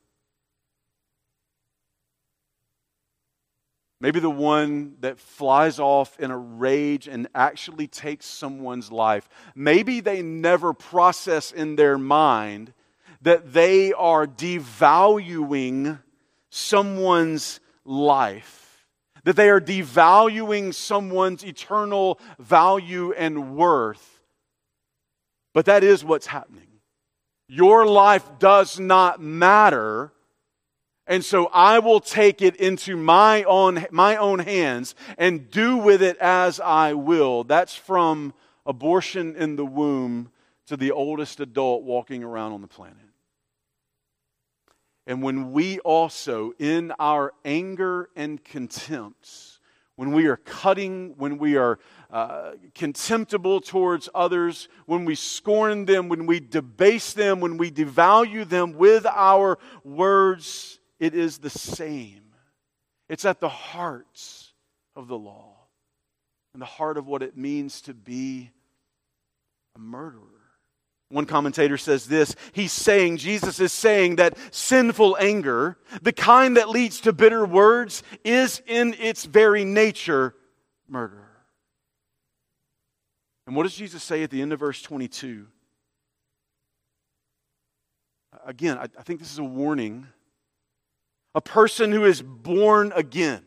Maybe 4.00 4.20
the 4.20 4.30
one 4.30 4.94
that 5.00 5.18
flies 5.18 5.78
off 5.78 6.18
in 6.18 6.30
a 6.30 6.38
rage 6.38 7.08
and 7.08 7.28
actually 7.34 7.88
takes 7.88 8.24
someone's 8.26 8.90
life. 8.90 9.28
Maybe 9.54 10.00
they 10.00 10.22
never 10.22 10.72
process 10.72 11.52
in 11.52 11.76
their 11.76 11.98
mind 11.98 12.72
that 13.22 13.52
they 13.52 13.92
are 13.92 14.26
devaluing 14.26 16.00
someone's 16.50 17.60
life, 17.84 18.61
that 19.24 19.36
they 19.36 19.50
are 19.50 19.60
devaluing 19.60 20.74
someone's 20.74 21.44
eternal 21.44 22.18
value 22.38 23.12
and 23.12 23.56
worth. 23.56 24.20
But 25.54 25.66
that 25.66 25.84
is 25.84 26.04
what's 26.04 26.26
happening. 26.26 26.68
Your 27.48 27.86
life 27.86 28.24
does 28.38 28.80
not 28.80 29.20
matter 29.20 30.12
and 31.06 31.24
so 31.24 31.46
I 31.52 31.80
will 31.80 32.00
take 32.00 32.42
it 32.42 32.56
into 32.56 32.96
my 32.96 33.42
own, 33.44 33.86
my 33.90 34.16
own 34.16 34.38
hands 34.38 34.94
and 35.18 35.50
do 35.50 35.76
with 35.76 36.02
it 36.02 36.16
as 36.18 36.60
I 36.60 36.94
will. 36.94 37.44
That's 37.44 37.74
from 37.74 38.32
abortion 38.64 39.34
in 39.36 39.56
the 39.56 39.66
womb 39.66 40.30
to 40.68 40.76
the 40.76 40.92
oldest 40.92 41.40
adult 41.40 41.82
walking 41.82 42.22
around 42.22 42.52
on 42.52 42.60
the 42.60 42.68
planet. 42.68 42.96
And 45.06 45.22
when 45.22 45.52
we 45.52 45.78
also, 45.80 46.52
in 46.58 46.92
our 46.98 47.32
anger 47.44 48.08
and 48.14 48.42
contempt, 48.42 49.58
when 49.96 50.12
we 50.12 50.26
are 50.26 50.36
cutting, 50.36 51.14
when 51.16 51.38
we 51.38 51.56
are 51.56 51.78
uh, 52.10 52.52
contemptible 52.74 53.60
towards 53.60 54.08
others, 54.14 54.68
when 54.86 55.04
we 55.04 55.14
scorn 55.14 55.84
them, 55.84 56.08
when 56.08 56.26
we 56.26 56.40
debase 56.40 57.12
them, 57.12 57.40
when 57.40 57.56
we 57.56 57.70
devalue 57.70 58.48
them 58.48 58.72
with 58.74 59.06
our 59.06 59.58
words, 59.84 60.78
it 60.98 61.14
is 61.14 61.38
the 61.38 61.50
same. 61.50 62.22
It's 63.08 63.24
at 63.24 63.40
the 63.40 63.48
heart 63.48 64.52
of 64.96 65.08
the 65.08 65.18
law 65.18 65.56
and 66.52 66.62
the 66.62 66.66
heart 66.66 66.96
of 66.96 67.06
what 67.06 67.22
it 67.22 67.36
means 67.36 67.80
to 67.82 67.94
be 67.94 68.50
a 69.74 69.78
murderer. 69.78 70.31
One 71.12 71.26
commentator 71.26 71.76
says 71.76 72.06
this 72.06 72.34
He's 72.52 72.72
saying, 72.72 73.18
Jesus 73.18 73.60
is 73.60 73.70
saying 73.70 74.16
that 74.16 74.36
sinful 74.50 75.18
anger, 75.20 75.76
the 76.00 76.12
kind 76.12 76.56
that 76.56 76.70
leads 76.70 77.02
to 77.02 77.12
bitter 77.12 77.44
words, 77.44 78.02
is 78.24 78.62
in 78.66 78.94
its 78.94 79.26
very 79.26 79.62
nature 79.62 80.34
murder. 80.88 81.28
And 83.46 83.54
what 83.54 83.64
does 83.64 83.74
Jesus 83.74 84.02
say 84.02 84.22
at 84.22 84.30
the 84.30 84.40
end 84.40 84.54
of 84.54 84.60
verse 84.60 84.80
22? 84.80 85.46
Again, 88.46 88.78
I, 88.78 88.84
I 88.84 89.02
think 89.02 89.20
this 89.20 89.32
is 89.32 89.38
a 89.38 89.44
warning 89.44 90.06
a 91.34 91.40
person 91.40 91.92
who 91.92 92.04
is 92.04 92.22
born 92.22 92.92
again, 92.94 93.42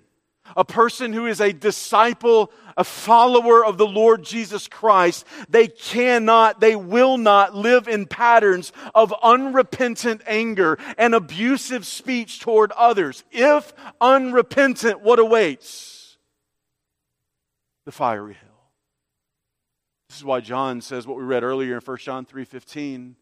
a 0.56 0.66
person 0.66 1.14
who 1.14 1.26
is 1.26 1.42
a 1.42 1.54
disciple, 1.54 2.52
a 2.78 2.84
follower 2.84 3.66
of 3.66 3.78
the 3.78 3.88
Lord 3.88 4.24
Jesus 4.24 4.68
Christ, 4.68 5.26
they 5.50 5.68
cannot, 5.68 6.60
they 6.60 6.76
will 6.76 7.18
not 7.18 7.56
live 7.56 7.88
in 7.88 8.06
patterns 8.06 8.72
of 8.94 9.14
unrepentant 9.24 10.22
anger 10.28 10.78
and 10.98 11.16
abusive 11.16 11.86
speech 11.86 12.40
toward 12.40 12.72
others. 12.74 13.24
If 13.32 13.74
unrepentant, 14.02 15.02
what 15.02 15.20
awaits? 15.20 16.18
The 17.86 17.92
fiery 17.92 18.34
hell. 18.34 18.72
This 20.10 20.18
is 20.18 20.26
why 20.26 20.40
John 20.40 20.82
says 20.82 21.06
what 21.06 21.18
we 21.18 21.24
read 21.24 21.44
earlier 21.44 21.76
in 21.76 21.82
1 21.82 21.98
John 21.98 22.26
3:15, 22.26 23.16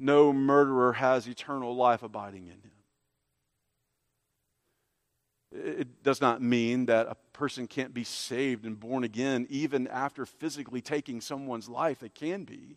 no 0.00 0.32
murderer 0.32 0.94
has 0.94 1.28
eternal 1.28 1.76
life 1.76 2.02
abiding 2.02 2.46
in 2.46 2.54
him. 2.54 2.79
It 5.52 6.02
does 6.04 6.20
not 6.20 6.40
mean 6.40 6.86
that 6.86 7.08
a 7.08 7.16
person 7.32 7.66
can't 7.66 7.92
be 7.92 8.04
saved 8.04 8.64
and 8.64 8.78
born 8.78 9.02
again 9.02 9.46
even 9.50 9.88
after 9.88 10.24
physically 10.24 10.80
taking 10.80 11.20
someone's 11.20 11.68
life. 11.68 11.98
They 11.98 12.08
can 12.08 12.44
be. 12.44 12.76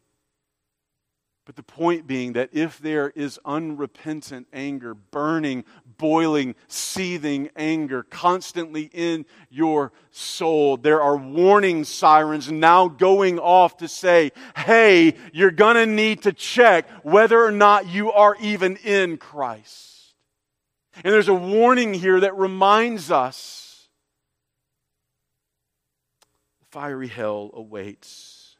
But 1.45 1.57
the 1.57 1.63
point 1.63 2.07
being 2.07 2.33
that 2.33 2.51
if 2.53 2.79
there 2.79 3.09
is 3.09 3.37
unrepentant 3.43 4.47
anger, 4.53 4.93
burning, 4.93 5.65
boiling, 5.97 6.55
seething 6.69 7.49
anger 7.57 8.03
constantly 8.03 8.89
in 8.93 9.25
your 9.49 9.91
soul, 10.11 10.77
there 10.77 11.01
are 11.01 11.17
warning 11.17 11.83
sirens 11.83 12.49
now 12.49 12.87
going 12.87 13.39
off 13.39 13.75
to 13.77 13.89
say, 13.89 14.31
hey, 14.55 15.15
you're 15.33 15.51
going 15.51 15.75
to 15.75 15.85
need 15.85 16.23
to 16.23 16.31
check 16.31 16.89
whether 17.03 17.43
or 17.43 17.51
not 17.51 17.87
you 17.87 18.13
are 18.13 18.37
even 18.39 18.77
in 18.77 19.17
Christ. 19.17 19.92
And 21.03 21.13
there's 21.13 21.27
a 21.27 21.33
warning 21.33 21.93
here 21.93 22.19
that 22.19 22.37
reminds 22.37 23.09
us 23.09 23.87
fiery 26.69 27.07
hell 27.07 27.51
awaits. 27.53 28.57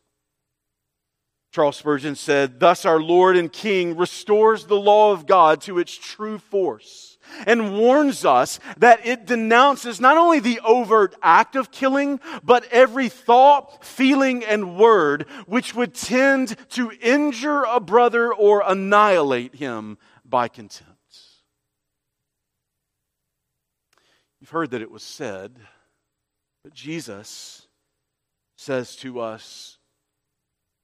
Charles 1.51 1.77
Spurgeon 1.77 2.15
said, 2.15 2.59
Thus 2.59 2.83
our 2.83 2.99
Lord 2.99 3.37
and 3.37 3.51
King 3.51 3.95
restores 3.95 4.65
the 4.65 4.79
law 4.79 5.13
of 5.13 5.27
God 5.27 5.61
to 5.61 5.77
its 5.77 5.95
true 5.95 6.39
force 6.39 7.19
and 7.45 7.77
warns 7.77 8.25
us 8.25 8.59
that 8.77 9.05
it 9.05 9.25
denounces 9.25 9.99
not 9.99 10.17
only 10.17 10.39
the 10.39 10.59
overt 10.61 11.15
act 11.21 11.55
of 11.55 11.71
killing, 11.71 12.19
but 12.43 12.67
every 12.71 13.09
thought, 13.09 13.83
feeling, 13.85 14.43
and 14.43 14.77
word 14.77 15.27
which 15.45 15.75
would 15.75 15.93
tend 15.93 16.55
to 16.69 16.91
injure 17.01 17.63
a 17.63 17.79
brother 17.79 18.33
or 18.33 18.63
annihilate 18.65 19.55
him 19.55 19.97
by 20.25 20.47
contempt. 20.47 20.92
You've 24.43 24.49
heard 24.49 24.71
that 24.71 24.81
it 24.81 24.91
was 24.91 25.03
said, 25.03 25.57
but 26.65 26.73
Jesus 26.73 27.65
says 28.57 28.97
to 28.97 29.21
us, 29.21 29.77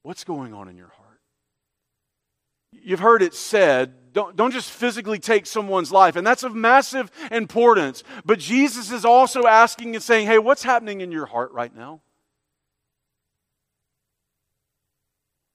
What's 0.03 0.23
going 0.23 0.53
on 0.53 0.69
in 0.69 0.77
your 0.77 0.87
heart? 0.87 1.19
You've 2.71 3.01
heard 3.01 3.21
it 3.21 3.33
said, 3.33 4.13
don't, 4.13 4.37
don't 4.37 4.51
just 4.51 4.71
physically 4.71 5.19
take 5.19 5.45
someone's 5.45 5.91
life, 5.91 6.15
and 6.15 6.25
that's 6.25 6.43
of 6.43 6.55
massive 6.55 7.11
importance. 7.31 8.05
But 8.23 8.39
Jesus 8.39 8.93
is 8.93 9.03
also 9.03 9.45
asking 9.45 9.93
and 9.93 10.01
saying, 10.01 10.27
Hey, 10.27 10.39
what's 10.39 10.63
happening 10.63 11.01
in 11.01 11.11
your 11.11 11.25
heart 11.25 11.51
right 11.51 11.75
now? 11.75 11.99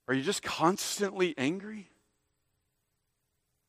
Are 0.09 0.13
you 0.13 0.21
just 0.23 0.43
constantly 0.43 1.33
angry? 1.39 1.89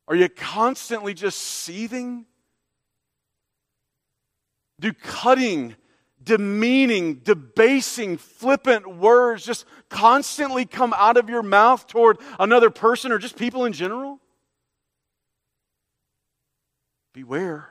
Are 0.09 0.15
you 0.15 0.27
constantly 0.27 1.13
just 1.13 1.41
seething? 1.41 2.25
Do 4.79 4.91
cutting, 4.93 5.75
demeaning, 6.21 7.21
debasing, 7.23 8.17
flippant 8.17 8.97
words 8.97 9.45
just 9.45 9.65
constantly 9.89 10.65
come 10.65 10.93
out 10.97 11.17
of 11.17 11.29
your 11.29 11.43
mouth 11.43 11.87
toward 11.87 12.17
another 12.39 12.69
person 12.69 13.11
or 13.11 13.17
just 13.17 13.37
people 13.37 13.65
in 13.65 13.73
general? 13.73 14.19
Beware. 17.13 17.69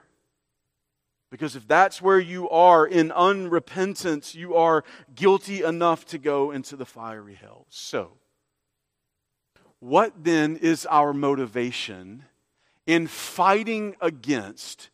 Because 1.31 1.57
if 1.57 1.67
that's 1.67 2.01
where 2.01 2.21
you 2.21 2.49
are 2.49 2.87
in 2.87 3.11
unrepentance, 3.11 4.35
you 4.35 4.55
are 4.55 4.85
guilty 5.15 5.63
enough 5.63 6.07
to 6.07 6.19
go 6.19 6.51
into 6.51 6.77
the 6.77 6.87
fiery 6.87 7.35
hell. 7.35 7.67
So, 7.69 8.13
What 9.81 10.25
then 10.25 10.57
is 10.57 10.87
our 10.87 11.13
motivation 11.13 12.25
in 12.87 13.07
fighting 13.07 13.97
against 14.01 14.89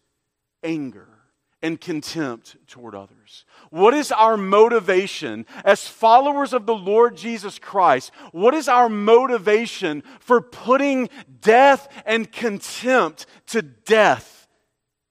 anger 0.64 1.19
and 1.62 1.80
contempt 1.80 2.56
toward 2.66 2.94
others? 2.94 3.44
What 3.70 3.94
is 3.94 4.10
our 4.12 4.36
motivation 4.36 5.46
as 5.64 5.86
followers 5.86 6.52
of 6.52 6.66
the 6.66 6.74
Lord 6.74 7.16
Jesus 7.16 7.58
Christ? 7.58 8.12
What 8.32 8.54
is 8.54 8.68
our 8.68 8.88
motivation 8.88 10.02
for 10.20 10.40
putting 10.40 11.08
death 11.40 11.88
and 12.06 12.30
contempt 12.30 13.26
to 13.48 13.62
death 13.62 14.48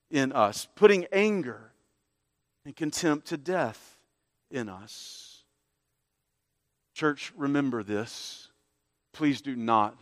in 0.09 0.31
us? 0.31 0.67
Putting 0.75 1.05
anger 1.11 1.71
and 2.65 2.75
contempt 2.75 3.27
to 3.27 3.37
death 3.37 3.97
in 4.51 4.69
us. 4.69 5.43
Church, 6.93 7.31
remember 7.37 7.83
this. 7.83 8.49
Please 9.13 9.41
do 9.41 9.55
not 9.55 9.97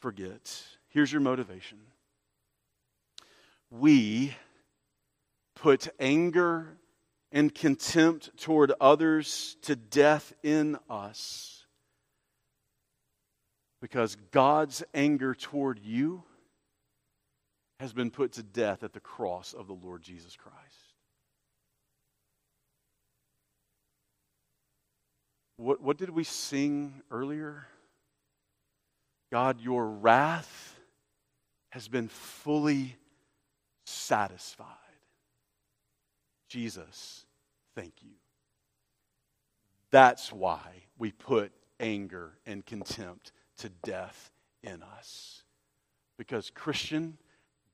forget. 0.00 0.62
Here's 0.88 1.12
your 1.12 1.20
motivation. 1.20 1.78
We 3.70 4.34
put 5.60 5.88
anger 5.98 6.76
and 7.32 7.54
contempt 7.54 8.36
toward 8.38 8.72
others 8.80 9.56
to 9.62 9.76
death 9.76 10.32
in 10.42 10.78
us 10.88 11.66
because 13.80 14.16
God's 14.30 14.82
anger 14.94 15.34
toward 15.34 15.78
you 15.78 16.22
has 17.80 17.92
been 17.92 18.10
put 18.10 18.32
to 18.32 18.42
death 18.42 18.82
at 18.82 18.92
the 18.92 19.00
cross 19.00 19.52
of 19.52 19.66
the 19.66 19.72
Lord 19.72 20.02
Jesus 20.02 20.36
Christ. 20.36 20.56
What, 25.58 25.80
what 25.80 25.96
did 25.96 26.10
we 26.10 26.24
sing 26.24 27.02
earlier? 27.10 27.66
God, 29.30 29.60
your 29.60 29.86
wrath 29.86 30.76
has 31.70 31.88
been 31.88 32.08
fully 32.08 32.96
satisfied. 33.86 34.66
Jesus, 36.48 37.24
thank 37.74 37.92
you. 38.02 38.12
That's 39.90 40.32
why 40.32 40.84
we 40.98 41.12
put 41.12 41.52
anger 41.80 42.32
and 42.46 42.64
contempt 42.64 43.32
to 43.58 43.68
death 43.68 44.30
in 44.62 44.82
us. 44.82 45.42
Because, 46.16 46.50
Christian, 46.50 47.18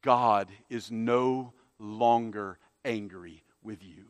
God 0.02 0.48
is 0.68 0.90
no 0.90 1.52
longer 1.78 2.58
angry 2.84 3.42
with 3.62 3.82
you. 3.82 4.04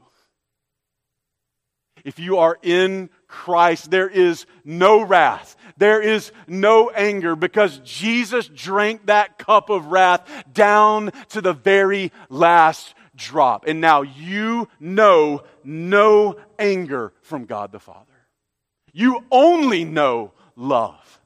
If 2.04 2.18
you 2.18 2.38
are 2.38 2.58
in 2.62 3.08
Christ, 3.28 3.90
there 3.90 4.08
is 4.08 4.44
no 4.64 5.00
wrath. 5.00 5.56
There 5.78 6.02
is 6.02 6.32
no 6.46 6.90
anger 6.90 7.34
because 7.34 7.78
Jesus 7.78 8.48
drank 8.48 9.06
that 9.06 9.38
cup 9.38 9.70
of 9.70 9.86
wrath 9.86 10.28
down 10.52 11.12
to 11.30 11.40
the 11.40 11.54
very 11.54 12.12
last 12.28 12.94
drop. 13.16 13.66
And 13.66 13.80
now 13.80 14.02
you 14.02 14.68
know 14.80 15.42
no 15.62 16.36
anger 16.58 17.12
from 17.22 17.44
God 17.44 17.72
the 17.72 17.80
Father. 17.80 18.00
You 18.92 19.24
only 19.30 19.84
know 19.84 20.32
love. 20.56 21.20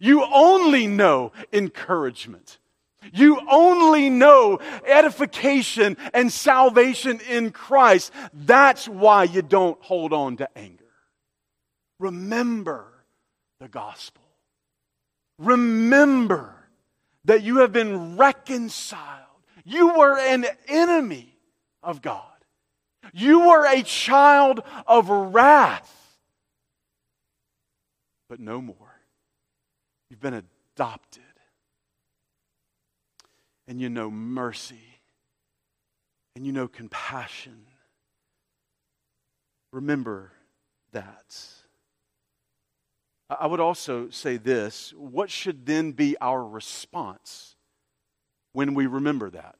You 0.00 0.24
only 0.24 0.86
know 0.86 1.32
encouragement. 1.52 2.58
You 3.12 3.40
only 3.50 4.08
know 4.08 4.60
edification 4.86 5.96
and 6.14 6.32
salvation 6.32 7.20
in 7.28 7.50
Christ. 7.50 8.12
That's 8.32 8.88
why 8.88 9.24
you 9.24 9.42
don't 9.42 9.80
hold 9.82 10.12
on 10.12 10.38
to 10.38 10.48
anger. 10.56 10.84
Remember 11.98 12.86
the 13.60 13.68
gospel. 13.68 14.22
Remember 15.38 16.54
that 17.24 17.42
you 17.42 17.58
have 17.58 17.72
been 17.72 18.16
reconciled 18.16 19.23
you 19.64 19.98
were 19.98 20.18
an 20.18 20.46
enemy 20.68 21.36
of 21.82 22.02
God. 22.02 22.22
You 23.12 23.48
were 23.48 23.66
a 23.66 23.82
child 23.82 24.62
of 24.86 25.08
wrath. 25.08 25.90
But 28.28 28.40
no 28.40 28.60
more. 28.60 28.76
You've 30.10 30.20
been 30.20 30.42
adopted. 30.74 31.22
And 33.66 33.80
you 33.80 33.88
know 33.88 34.10
mercy. 34.10 35.00
And 36.36 36.44
you 36.44 36.52
know 36.52 36.68
compassion. 36.68 37.66
Remember 39.72 40.32
that. 40.92 41.36
I 43.28 43.46
would 43.46 43.60
also 43.60 44.10
say 44.10 44.36
this 44.36 44.92
what 44.96 45.30
should 45.30 45.66
then 45.66 45.92
be 45.92 46.16
our 46.20 46.44
response? 46.44 47.53
When 48.54 48.72
we 48.72 48.86
remember 48.86 49.28
that? 49.28 49.56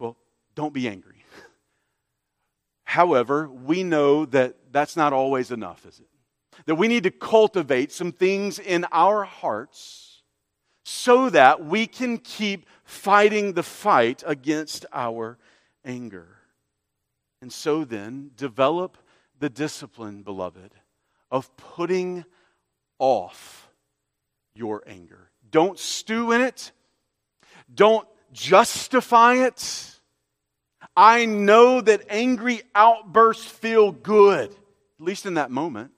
Well, 0.00 0.16
don't 0.56 0.74
be 0.74 0.88
angry. 0.88 1.24
However, 2.84 3.48
we 3.48 3.84
know 3.84 4.26
that 4.26 4.56
that's 4.72 4.96
not 4.96 5.12
always 5.12 5.52
enough, 5.52 5.86
is 5.86 6.00
it? 6.00 6.08
That 6.66 6.74
we 6.74 6.88
need 6.88 7.04
to 7.04 7.10
cultivate 7.10 7.92
some 7.92 8.10
things 8.10 8.58
in 8.58 8.86
our 8.90 9.24
hearts 9.24 10.22
so 10.84 11.30
that 11.30 11.64
we 11.64 11.86
can 11.86 12.18
keep 12.18 12.66
fighting 12.84 13.52
the 13.52 13.62
fight 13.62 14.22
against 14.26 14.86
our 14.92 15.38
anger. 15.84 16.28
And 17.40 17.52
so 17.52 17.84
then, 17.84 18.30
develop 18.36 18.96
the 19.38 19.50
discipline, 19.50 20.22
beloved, 20.22 20.72
of 21.30 21.54
putting 21.56 22.24
off 22.98 23.68
your 24.54 24.82
anger. 24.86 25.30
Don't 25.50 25.78
stew 25.78 26.32
in 26.32 26.40
it. 26.40 26.72
Don't 27.72 28.06
justify 28.32 29.46
it. 29.46 29.90
I 30.96 31.24
know 31.24 31.80
that 31.80 32.02
angry 32.08 32.62
outbursts 32.74 33.44
feel 33.44 33.92
good, 33.92 34.50
at 34.50 35.04
least 35.04 35.26
in 35.26 35.34
that 35.34 35.50
moment. 35.50 35.90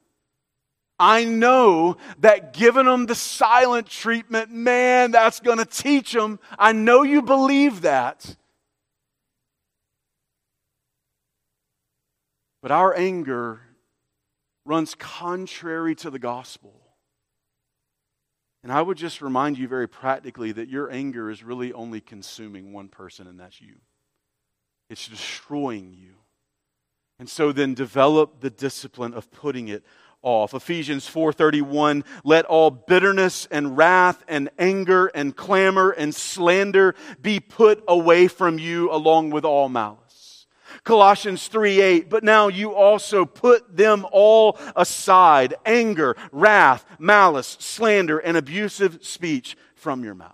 I 0.98 1.24
know 1.24 1.98
that 2.20 2.54
giving 2.54 2.86
them 2.86 3.04
the 3.04 3.14
silent 3.14 3.86
treatment, 3.86 4.50
man, 4.50 5.10
that's 5.10 5.40
going 5.40 5.58
to 5.58 5.66
teach 5.66 6.12
them. 6.12 6.40
I 6.58 6.72
know 6.72 7.02
you 7.02 7.20
believe 7.20 7.82
that. 7.82 8.36
But 12.62 12.70
our 12.70 12.96
anger 12.96 13.60
runs 14.64 14.94
contrary 14.94 15.94
to 15.96 16.10
the 16.10 16.18
gospel. 16.18 16.85
And 18.66 18.72
I 18.72 18.82
would 18.82 18.98
just 18.98 19.22
remind 19.22 19.58
you 19.58 19.68
very 19.68 19.86
practically 19.86 20.50
that 20.50 20.68
your 20.68 20.90
anger 20.90 21.30
is 21.30 21.44
really 21.44 21.72
only 21.72 22.00
consuming 22.00 22.72
one 22.72 22.88
person, 22.88 23.28
and 23.28 23.38
that's 23.38 23.60
you. 23.60 23.76
It's 24.90 25.06
destroying 25.06 25.94
you. 25.94 26.14
And 27.20 27.28
so 27.28 27.52
then 27.52 27.74
develop 27.74 28.40
the 28.40 28.50
discipline 28.50 29.14
of 29.14 29.30
putting 29.30 29.68
it 29.68 29.84
off. 30.20 30.52
Ephesians 30.52 31.08
4:31 31.08 32.02
let 32.24 32.44
all 32.46 32.72
bitterness 32.72 33.46
and 33.52 33.76
wrath 33.76 34.24
and 34.26 34.50
anger 34.58 35.06
and 35.14 35.36
clamor 35.36 35.90
and 35.90 36.12
slander 36.12 36.96
be 37.22 37.38
put 37.38 37.84
away 37.86 38.26
from 38.26 38.58
you 38.58 38.90
along 38.90 39.30
with 39.30 39.44
all 39.44 39.68
malice. 39.68 40.05
Colossians 40.86 41.48
3 41.48 41.80
8, 41.80 42.08
but 42.08 42.22
now 42.22 42.46
you 42.46 42.72
also 42.72 43.26
put 43.26 43.76
them 43.76 44.06
all 44.12 44.56
aside 44.76 45.54
anger, 45.66 46.16
wrath, 46.30 46.86
malice, 47.00 47.56
slander, 47.58 48.18
and 48.18 48.36
abusive 48.36 49.04
speech 49.04 49.56
from 49.74 50.04
your 50.04 50.14
mouth. 50.14 50.32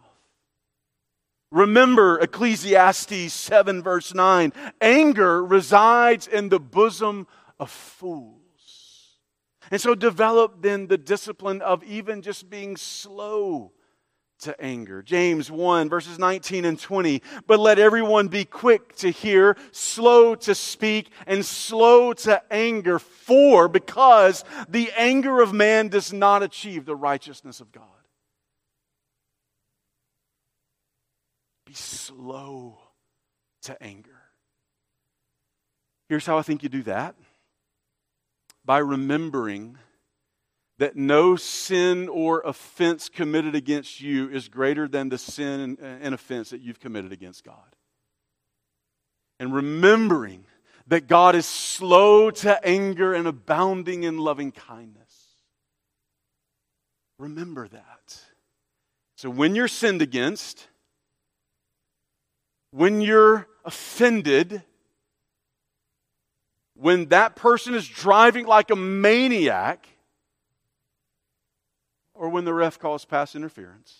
Remember 1.50 2.18
Ecclesiastes 2.20 3.32
7, 3.32 3.82
verse 3.82 4.14
9 4.14 4.52
anger 4.82 5.42
resides 5.42 6.26
in 6.26 6.50
the 6.50 6.60
bosom 6.60 7.26
of 7.58 7.70
fools. 7.70 9.16
And 9.70 9.80
so 9.80 9.94
develop 9.94 10.60
then 10.60 10.86
the 10.86 10.98
discipline 10.98 11.62
of 11.62 11.82
even 11.84 12.20
just 12.20 12.50
being 12.50 12.76
slow 12.76 13.72
to 14.42 14.60
anger. 14.60 15.02
James 15.02 15.50
1, 15.50 15.88
verses 15.88 16.18
19 16.18 16.64
and 16.64 16.78
20. 16.78 17.22
But 17.46 17.58
let 17.58 17.78
everyone 17.78 18.28
be 18.28 18.44
quick 18.44 18.94
to 18.96 19.10
hear, 19.10 19.56
slow 19.72 20.34
to 20.36 20.54
speak, 20.54 21.10
and 21.26 21.44
slow 21.44 22.12
to 22.12 22.42
anger, 22.52 22.98
for 22.98 23.68
because 23.68 24.44
the 24.68 24.92
anger 24.96 25.40
of 25.40 25.52
man 25.52 25.88
does 25.88 26.12
not 26.12 26.42
achieve 26.42 26.84
the 26.84 26.96
righteousness 26.96 27.60
of 27.60 27.72
God. 27.72 27.84
Be 31.66 31.74
slow 31.74 32.78
to 33.62 33.82
anger. 33.82 34.10
Here's 36.08 36.26
how 36.26 36.36
I 36.36 36.42
think 36.42 36.62
you 36.62 36.68
do 36.68 36.82
that 36.82 37.14
by 38.64 38.78
remembering 38.78 39.78
that 40.82 40.96
no 40.96 41.36
sin 41.36 42.08
or 42.08 42.42
offense 42.44 43.08
committed 43.08 43.54
against 43.54 44.00
you 44.00 44.28
is 44.28 44.48
greater 44.48 44.88
than 44.88 45.10
the 45.10 45.16
sin 45.16 45.78
and, 45.80 46.12
offense 46.12 46.50
that 46.50 46.60
you've 46.60 46.80
committed 46.80 47.12
against 47.12 47.44
God. 47.44 47.76
And 49.38 49.54
remembering 49.54 50.44
that 50.88 51.06
God 51.06 51.36
is 51.36 51.46
slow 51.46 52.32
to 52.32 52.66
anger 52.66 53.14
and 53.14 53.28
abounding 53.28 54.02
in 54.02 54.18
loving 54.18 54.50
kindness. 54.50 55.28
Remember 57.16 57.68
that. 57.68 58.20
So 59.14 59.30
when 59.30 59.54
you're 59.54 59.68
sinned 59.68 60.02
against, 60.02 60.66
when 62.72 63.00
you're 63.00 63.46
offended, 63.64 64.64
when 66.74 67.06
that 67.10 67.36
person 67.36 67.76
is 67.76 67.86
driving 67.86 68.46
like 68.46 68.72
a 68.72 68.76
maniac, 68.76 69.86
or 72.22 72.28
when 72.28 72.44
the 72.44 72.54
ref 72.54 72.78
calls 72.78 73.04
pass 73.04 73.34
interference, 73.34 73.96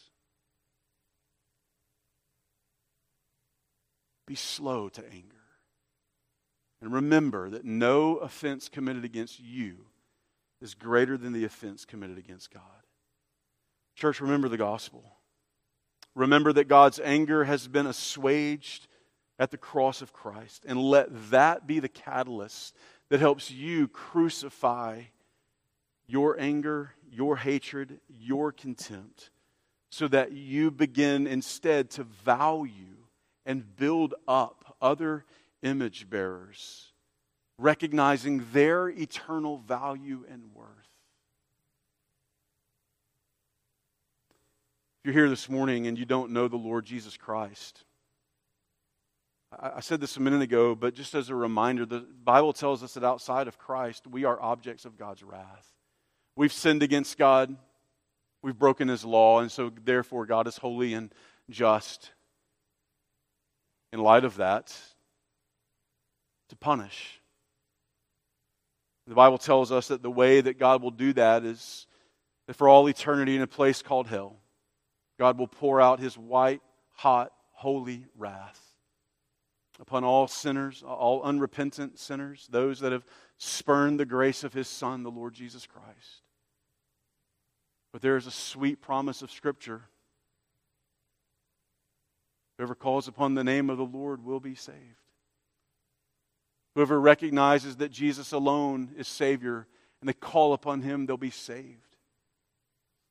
be 4.29 4.37
slow 4.37 4.89
to 4.89 5.05
anger. 5.13 5.35
And 6.81 6.93
remember 6.93 7.51
that 7.51 7.65
no 7.65 8.19
offense 8.19 8.69
committed 8.69 9.05
against 9.05 9.41
you 9.41 9.87
is 10.61 10.75
greater 10.75 11.17
than 11.17 11.33
the 11.33 11.45
offense 11.45 11.85
committed 11.85 12.17
against 12.17 12.53
God. 12.53 12.63
Church, 13.97 14.21
remember 14.21 14.49
the 14.49 14.57
gospel. 14.57 15.03
Remember 16.15 16.53
that 16.53 16.69
God's 16.69 17.01
anger 17.01 17.43
has 17.43 17.67
been 17.67 17.89
assuaged 17.89 18.87
at 19.41 19.51
the 19.51 19.59
cross 19.59 20.01
of 20.01 20.13
Christ. 20.13 20.63
And 20.65 20.81
let 20.81 21.09
that 21.33 21.67
be 21.67 21.81
the 21.81 21.89
catalyst 21.89 22.77
that 23.11 23.19
helps 23.19 23.51
you 23.51 23.89
crucify 23.89 25.03
your 26.13 26.39
anger, 26.39 26.93
your 27.11 27.37
hatred, 27.37 27.99
your 28.21 28.53
contempt, 28.53 29.31
so 29.91 30.07
that 30.09 30.33
you 30.33 30.71
begin 30.71 31.27
instead 31.27 31.89
to 31.89 32.05
value 32.05 32.99
and 33.47 33.77
build 33.77 34.15
up 34.29 34.77
other 34.83 35.25
image 35.63 36.11
bearers, 36.11 36.93
recognizing 37.57 38.45
their 38.53 38.91
eternal 38.91 39.57
value 39.57 40.25
and 40.31 40.55
worth. 40.55 40.69
If 45.01 45.07
you're 45.07 45.15
here 45.15 45.31
this 45.31 45.49
morning 45.49 45.87
and 45.87 45.99
you 45.99 46.05
don't 46.05 46.31
know 46.31 46.47
the 46.47 46.57
Lord 46.57 46.85
Jesus 46.85 47.17
Christ, 47.17 47.85
I 49.59 49.81
said 49.81 50.01
this 50.01 50.19
a 50.19 50.21
minute 50.21 50.43
ago, 50.43 50.75
but 50.75 50.95
just 50.95 51.15
as 51.15 51.31
a 51.31 51.35
reminder, 51.35 51.87
the 51.87 52.07
Bible 52.25 52.53
tells 52.53 52.83
us 52.83 52.95
that 52.95 53.05
outside 53.05 53.49
of 53.49 53.59
Christ, 53.59 54.07
we 54.07 54.25
are 54.25 54.41
objects 54.41 54.85
of 54.85 54.99
God's 54.99 55.23
wrath. 55.23 55.72
We've 56.37 56.53
sinned 56.53 56.83
against 56.83 57.19
God, 57.19 57.57
we've 58.43 58.59
broken 58.59 58.89
His 58.89 59.05
law, 59.05 59.41
and 59.41 59.51
so 59.51 59.71
therefore 59.85 60.27
God 60.27 60.47
is 60.47 60.57
holy 60.57 60.95
and 60.95 61.13
just. 61.51 62.11
In 63.93 64.01
light 64.01 64.25
of 64.25 64.37
that, 64.37 64.75
to 66.49 66.57
punish. 66.57 67.21
The 69.07 69.15
Bible 69.15 69.37
tells 69.37 69.71
us 69.71 69.89
that 69.89 70.03
the 70.03 70.11
way 70.11 70.41
that 70.41 70.59
God 70.59 70.83
will 70.83 70.91
do 70.91 71.13
that 71.13 71.45
is 71.45 71.87
that 72.47 72.57
for 72.57 72.69
all 72.69 72.89
eternity 72.89 73.37
in 73.37 73.43
a 73.43 73.47
place 73.47 73.83
called 73.83 74.07
hell, 74.07 74.37
God 75.19 75.39
will 75.39 75.49
pour 75.49 75.81
out 75.81 76.01
his 76.01 76.17
white, 76.17 76.63
hot, 76.93 77.33
holy 77.53 78.07
wrath 78.17 78.61
upon 79.81 80.05
all 80.05 80.29
sinners, 80.29 80.83
all 80.87 81.23
unrepentant 81.23 81.99
sinners, 81.99 82.47
those 82.51 82.81
that 82.81 82.93
have 82.93 83.05
spurned 83.39 83.99
the 83.99 84.07
grace 84.07 84.45
of 84.45 84.53
his 84.53 84.69
Son, 84.69 85.03
the 85.03 85.11
Lord 85.11 85.35
Jesus 85.35 85.67
Christ. 85.67 86.22
But 87.93 88.03
there 88.03 88.17
is 88.17 88.27
a 88.27 88.31
sweet 88.31 88.81
promise 88.81 89.23
of 89.23 89.31
Scripture. 89.31 89.83
Whoever 92.57 92.75
calls 92.75 93.09
upon 93.09 93.35
the 93.35 93.45
name 93.45 93.71
of 93.71 93.79
the 93.79 93.85
Lord 93.85 94.25
will 94.25 94.41
be 94.41 94.55
saved. 94.55 94.79
Whoever 96.75 96.99
recognizes 96.99 97.77
that 97.77 97.91
Jesus 97.91 98.33
alone 98.33 98.93
is 98.97 99.07
Savior 99.07 99.67
and 100.01 100.09
they 100.09 100.15
call 100.15 100.53
upon 100.53 100.83
him, 100.83 101.07
they'll 101.07 101.17
be 101.17 101.31
saved. 101.31 101.97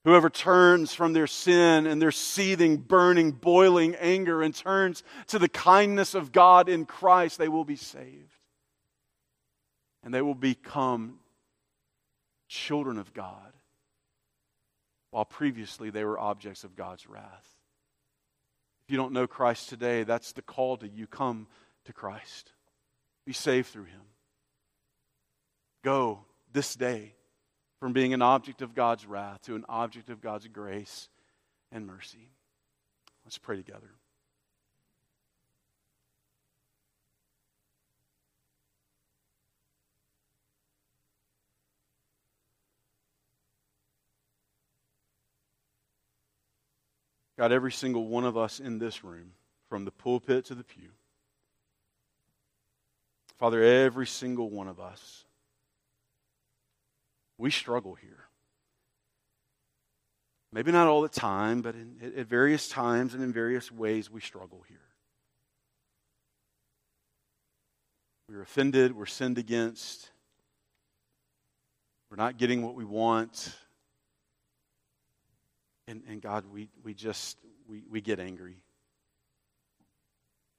Whoever 0.04 0.32
turns 0.32 0.94
from 0.94 1.14
their 1.14 1.28
sin 1.28 1.86
and 1.86 2.02
their 2.02 2.12
seething, 2.12 2.78
burning, 2.78 3.32
boiling 3.32 3.96
anger 3.96 4.42
and 4.42 4.54
turns 4.54 5.04
to 5.28 5.38
the 5.38 5.48
kindness 5.48 6.16
of 6.16 6.32
God 6.32 6.70
in 6.70 6.86
Christ, 6.86 7.38
they 7.38 7.48
will 7.48 7.66
be 7.66 7.76
saved. 7.76 8.34
And 10.04 10.12
they 10.12 10.24
will 10.24 10.36
become 10.36 11.20
children 12.48 12.98
of 12.98 13.14
God, 13.14 13.51
while 15.12 15.26
previously 15.26 15.90
they 15.90 16.04
were 16.04 16.20
objects 16.20 16.64
of 16.64 16.76
God's 16.76 17.08
wrath. 17.08 17.56
If 18.84 18.92
you 18.92 18.98
don't 18.98 19.14
know 19.14 19.28
Christ 19.28 19.70
today, 19.70 20.04
that's 20.04 20.32
the 20.32 20.42
call 20.42 20.78
to 20.78 20.88
you 20.88 21.06
come 21.06 21.48
to 21.86 21.94
Christ. 21.94 22.52
Be 23.26 23.34
saved 23.34 23.68
through 23.68 23.86
him. 23.86 24.02
Go 25.84 26.26
this 26.52 26.76
day 26.76 27.14
from 27.80 27.94
being 27.94 28.14
an 28.14 28.22
object 28.22 28.62
of 28.62 28.76
God's 28.76 29.06
wrath 29.06 29.42
to 29.44 29.56
an 29.56 29.66
object 29.70 30.10
of 30.10 30.22
God's 30.22 30.48
grace 30.48 31.10
and 31.72 31.86
mercy. 31.86 32.30
Let's 33.26 33.38
pray 33.38 33.58
together. 33.58 33.90
God, 47.38 47.52
every 47.52 47.72
single 47.72 48.08
one 48.08 48.26
of 48.26 48.38
us 48.38 48.60
in 48.60 48.78
this 48.78 49.04
room, 49.04 49.34
from 49.70 49.86
the 49.86 49.92
pulpit 49.92 50.46
to 50.46 50.56
the 50.56 50.64
pew, 50.64 50.90
Father, 53.40 53.64
every 53.64 54.06
single 54.06 54.50
one 54.50 54.68
of 54.68 54.80
us 54.80 55.26
we 57.42 57.50
struggle 57.50 57.96
here. 57.96 58.28
Maybe 60.54 60.72
not 60.72 60.88
all 60.88 61.02
the 61.02 61.10
time, 61.10 61.62
but 61.62 61.74
in, 61.74 62.14
at 62.16 62.28
various 62.28 62.70
times 62.70 63.16
and 63.16 63.24
in 63.24 63.34
various 63.34 63.72
ways, 63.72 64.12
we 64.12 64.22
struggle 64.22 64.64
here. 64.68 64.78
We're 68.30 68.42
offended, 68.42 68.96
we're 68.96 69.08
sinned 69.08 69.40
against, 69.40 70.12
we're 72.12 72.18
not 72.18 72.38
getting 72.38 72.62
what 72.62 72.76
we 72.76 72.86
want. 72.86 73.56
And, 75.92 76.04
and 76.08 76.22
God, 76.22 76.46
we, 76.46 76.70
we 76.86 76.94
just, 76.94 77.38
we, 77.68 77.84
we 77.92 78.00
get 78.00 78.18
angry. 78.18 78.56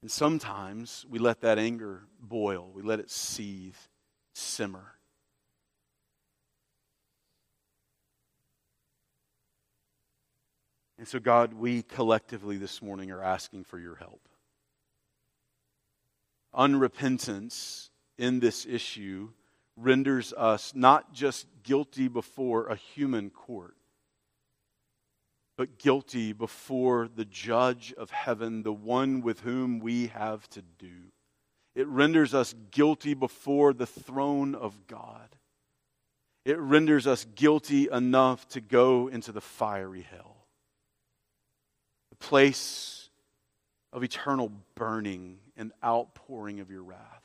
And 0.03 0.11
sometimes 0.11 1.07
we 1.09 1.17
let 1.17 1.41
that 1.41 1.57
anger 1.57 2.03
boil, 2.21 2.69
we 2.71 2.83
let 2.83 2.99
it 2.99 3.09
seethe, 3.09 3.75
simmer. 4.35 4.93
And 10.99 11.07
so, 11.07 11.17
God, 11.17 11.55
we 11.55 11.81
collectively 11.81 12.57
this 12.57 12.79
morning 12.79 13.09
are 13.09 13.23
asking 13.23 13.63
for 13.63 13.79
your 13.79 13.95
help. 13.95 14.21
Unrepentance 16.53 17.89
in 18.19 18.39
this 18.39 18.67
issue 18.67 19.29
renders 19.75 20.31
us 20.33 20.73
not 20.75 21.11
just 21.11 21.47
guilty 21.63 22.07
before 22.07 22.67
a 22.67 22.75
human 22.75 23.31
court, 23.31 23.75
but 25.57 25.77
guilty 25.77 26.33
before 26.33 27.07
the 27.07 27.25
judge 27.25 27.93
of 27.97 28.09
heaven, 28.09 28.63
the 28.63 28.73
one 28.73 29.21
with 29.21 29.41
whom 29.41 29.79
we 29.79 30.07
have 30.07 30.49
to 30.49 30.61
do. 30.79 31.11
It 31.75 31.87
renders 31.87 32.33
us 32.33 32.53
guilty 32.71 33.13
before 33.13 33.73
the 33.73 33.85
throne 33.85 34.55
of 34.55 34.87
God. 34.87 35.35
It 36.45 36.59
renders 36.59 37.07
us 37.07 37.25
guilty 37.35 37.87
enough 37.91 38.47
to 38.49 38.61
go 38.61 39.07
into 39.07 39.31
the 39.31 39.41
fiery 39.41 40.05
hell 40.09 40.35
the 42.09 42.27
place 42.27 43.09
of 43.91 44.03
eternal 44.03 44.51
burning 44.75 45.39
and 45.57 45.71
outpouring 45.83 46.59
of 46.59 46.69
your 46.69 46.83
wrath. 46.83 47.23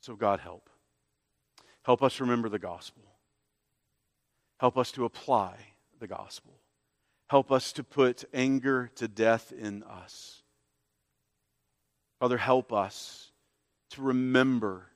So, 0.00 0.16
God, 0.16 0.40
help. 0.40 0.68
Help 1.82 2.02
us 2.02 2.20
remember 2.20 2.48
the 2.48 2.58
gospel. 2.58 3.04
Help 4.64 4.78
us 4.78 4.92
to 4.92 5.04
apply 5.04 5.56
the 6.00 6.06
gospel. 6.06 6.54
Help 7.28 7.52
us 7.52 7.70
to 7.70 7.84
put 7.84 8.24
anger 8.32 8.90
to 8.94 9.06
death 9.06 9.52
in 9.52 9.82
us. 9.82 10.42
Father, 12.18 12.38
help 12.38 12.72
us 12.72 13.30
to 13.90 14.00
remember 14.00 14.86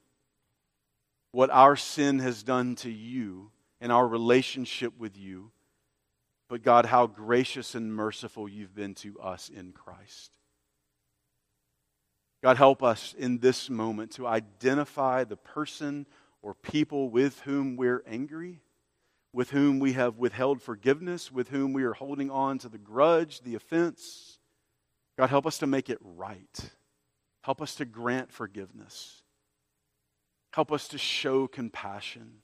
what 1.32 1.50
our 1.50 1.76
sin 1.76 2.18
has 2.20 2.42
done 2.42 2.76
to 2.76 2.90
you 2.90 3.50
and 3.78 3.92
our 3.92 4.08
relationship 4.08 4.98
with 4.98 5.18
you, 5.18 5.50
but 6.48 6.62
God, 6.62 6.86
how 6.86 7.06
gracious 7.06 7.74
and 7.74 7.94
merciful 7.94 8.48
you've 8.48 8.74
been 8.74 8.94
to 8.94 9.20
us 9.20 9.50
in 9.50 9.72
Christ. 9.72 10.30
God, 12.42 12.56
help 12.56 12.82
us 12.82 13.14
in 13.18 13.40
this 13.40 13.68
moment 13.68 14.12
to 14.12 14.26
identify 14.26 15.24
the 15.24 15.36
person 15.36 16.06
or 16.40 16.54
people 16.54 17.10
with 17.10 17.40
whom 17.40 17.76
we're 17.76 18.02
angry, 18.06 18.62
with 19.38 19.50
whom 19.50 19.78
we 19.78 19.92
have 19.92 20.18
withheld 20.18 20.60
forgiveness, 20.60 21.30
with 21.30 21.50
whom 21.50 21.72
we 21.72 21.84
are 21.84 21.92
holding 21.92 22.28
on 22.28 22.58
to 22.58 22.68
the 22.68 22.76
grudge, 22.76 23.40
the 23.42 23.54
offense. 23.54 24.40
God, 25.16 25.30
help 25.30 25.46
us 25.46 25.58
to 25.58 25.66
make 25.68 25.88
it 25.88 25.98
right. 26.02 26.72
Help 27.42 27.62
us 27.62 27.76
to 27.76 27.84
grant 27.84 28.32
forgiveness. 28.32 29.22
Help 30.52 30.72
us 30.72 30.88
to 30.88 30.98
show 30.98 31.46
compassion. 31.46 32.38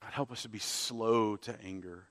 God, 0.00 0.12
help 0.12 0.30
us 0.30 0.42
to 0.42 0.48
be 0.48 0.60
slow 0.60 1.34
to 1.38 1.56
anger. 1.64 2.04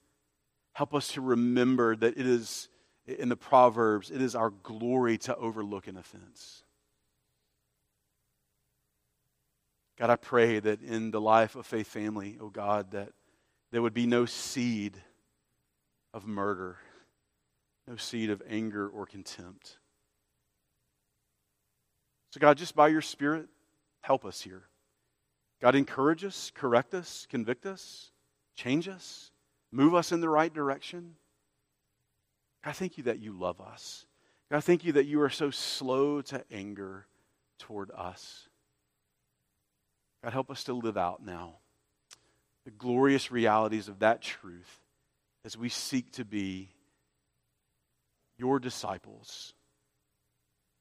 Help 0.74 0.94
us 0.94 1.08
to 1.14 1.22
remember 1.22 1.96
that 1.96 2.18
it 2.18 2.28
is, 2.28 2.68
in 3.06 3.30
the 3.30 3.38
Proverbs, 3.38 4.12
it 4.12 4.22
is 4.22 4.36
our 4.36 4.50
glory 4.50 5.18
to 5.20 5.38
overlook 5.38 5.88
an 5.88 5.96
offense. 5.96 6.64
God, 9.98 10.10
I 10.10 10.16
pray 10.16 10.60
that 10.60 10.82
in 10.82 11.12
the 11.12 11.22
life 11.22 11.56
of 11.56 11.66
Faith 11.66 11.88
Family, 11.88 12.38
oh 12.40 12.50
God, 12.50 12.92
that 12.92 13.10
there 13.72 13.82
would 13.82 13.94
be 13.94 14.06
no 14.06 14.26
seed 14.26 14.96
of 16.14 16.28
murder, 16.28 16.78
no 17.88 17.96
seed 17.96 18.30
of 18.30 18.42
anger 18.48 18.88
or 18.88 19.06
contempt. 19.06 19.78
So, 22.32 22.40
God, 22.40 22.58
just 22.58 22.76
by 22.76 22.90
your 22.90 23.02
Spirit, 23.02 23.48
help 24.02 24.24
us 24.24 24.42
here. 24.42 24.64
God, 25.62 25.74
encourage 25.76 26.24
us, 26.24 26.52
correct 26.54 26.94
us, 26.94 27.26
convict 27.30 27.66
us, 27.66 28.12
change 28.56 28.88
us, 28.88 29.32
move 29.72 29.96
us 29.96 30.12
in 30.12 30.22
the 30.22 30.30
right 30.30 30.54
direction. 30.54 31.16
God, 32.64 32.76
thank 32.76 32.98
you 32.98 33.06
that 33.06 33.20
you 33.20 33.32
love 33.32 33.60
us. 33.60 34.06
God, 34.52 34.64
thank 34.64 34.86
you 34.86 34.94
that 34.94 35.06
you 35.06 35.22
are 35.22 35.30
so 35.30 35.50
slow 35.50 36.22
to 36.22 36.44
anger 36.52 37.08
toward 37.58 37.90
us. 37.92 38.48
God, 40.28 40.34
help 40.34 40.52
us 40.52 40.66
to 40.66 40.74
live 40.74 40.98
out 40.98 41.26
now 41.26 41.54
the 42.66 42.72
glorious 42.72 43.32
realities 43.32 43.88
of 43.88 44.00
that 44.00 44.22
truth 44.22 44.82
as 45.46 45.56
we 45.56 45.70
seek 45.70 46.12
to 46.12 46.26
be 46.26 46.68
your 48.38 48.60
disciples, 48.60 49.54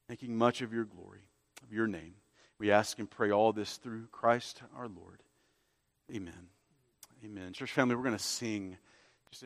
making 0.09 0.36
much 0.36 0.62
of 0.62 0.72
your 0.72 0.84
glory, 0.84 1.20
of 1.62 1.72
your 1.72 1.86
name. 1.86 2.14
We 2.59 2.72
ask 2.72 2.99
and 2.99 3.09
pray 3.09 3.30
all 3.30 3.53
this 3.53 3.76
through 3.76 4.09
Christ 4.11 4.62
our 4.76 4.88
Lord. 4.88 5.22
Amen. 6.12 6.49
Amen. 7.24 7.53
Church 7.53 7.70
family, 7.70 7.94
we're 7.94 8.03
going 8.03 8.16
to 8.16 8.24
sing 8.24 8.76
just 9.30 9.44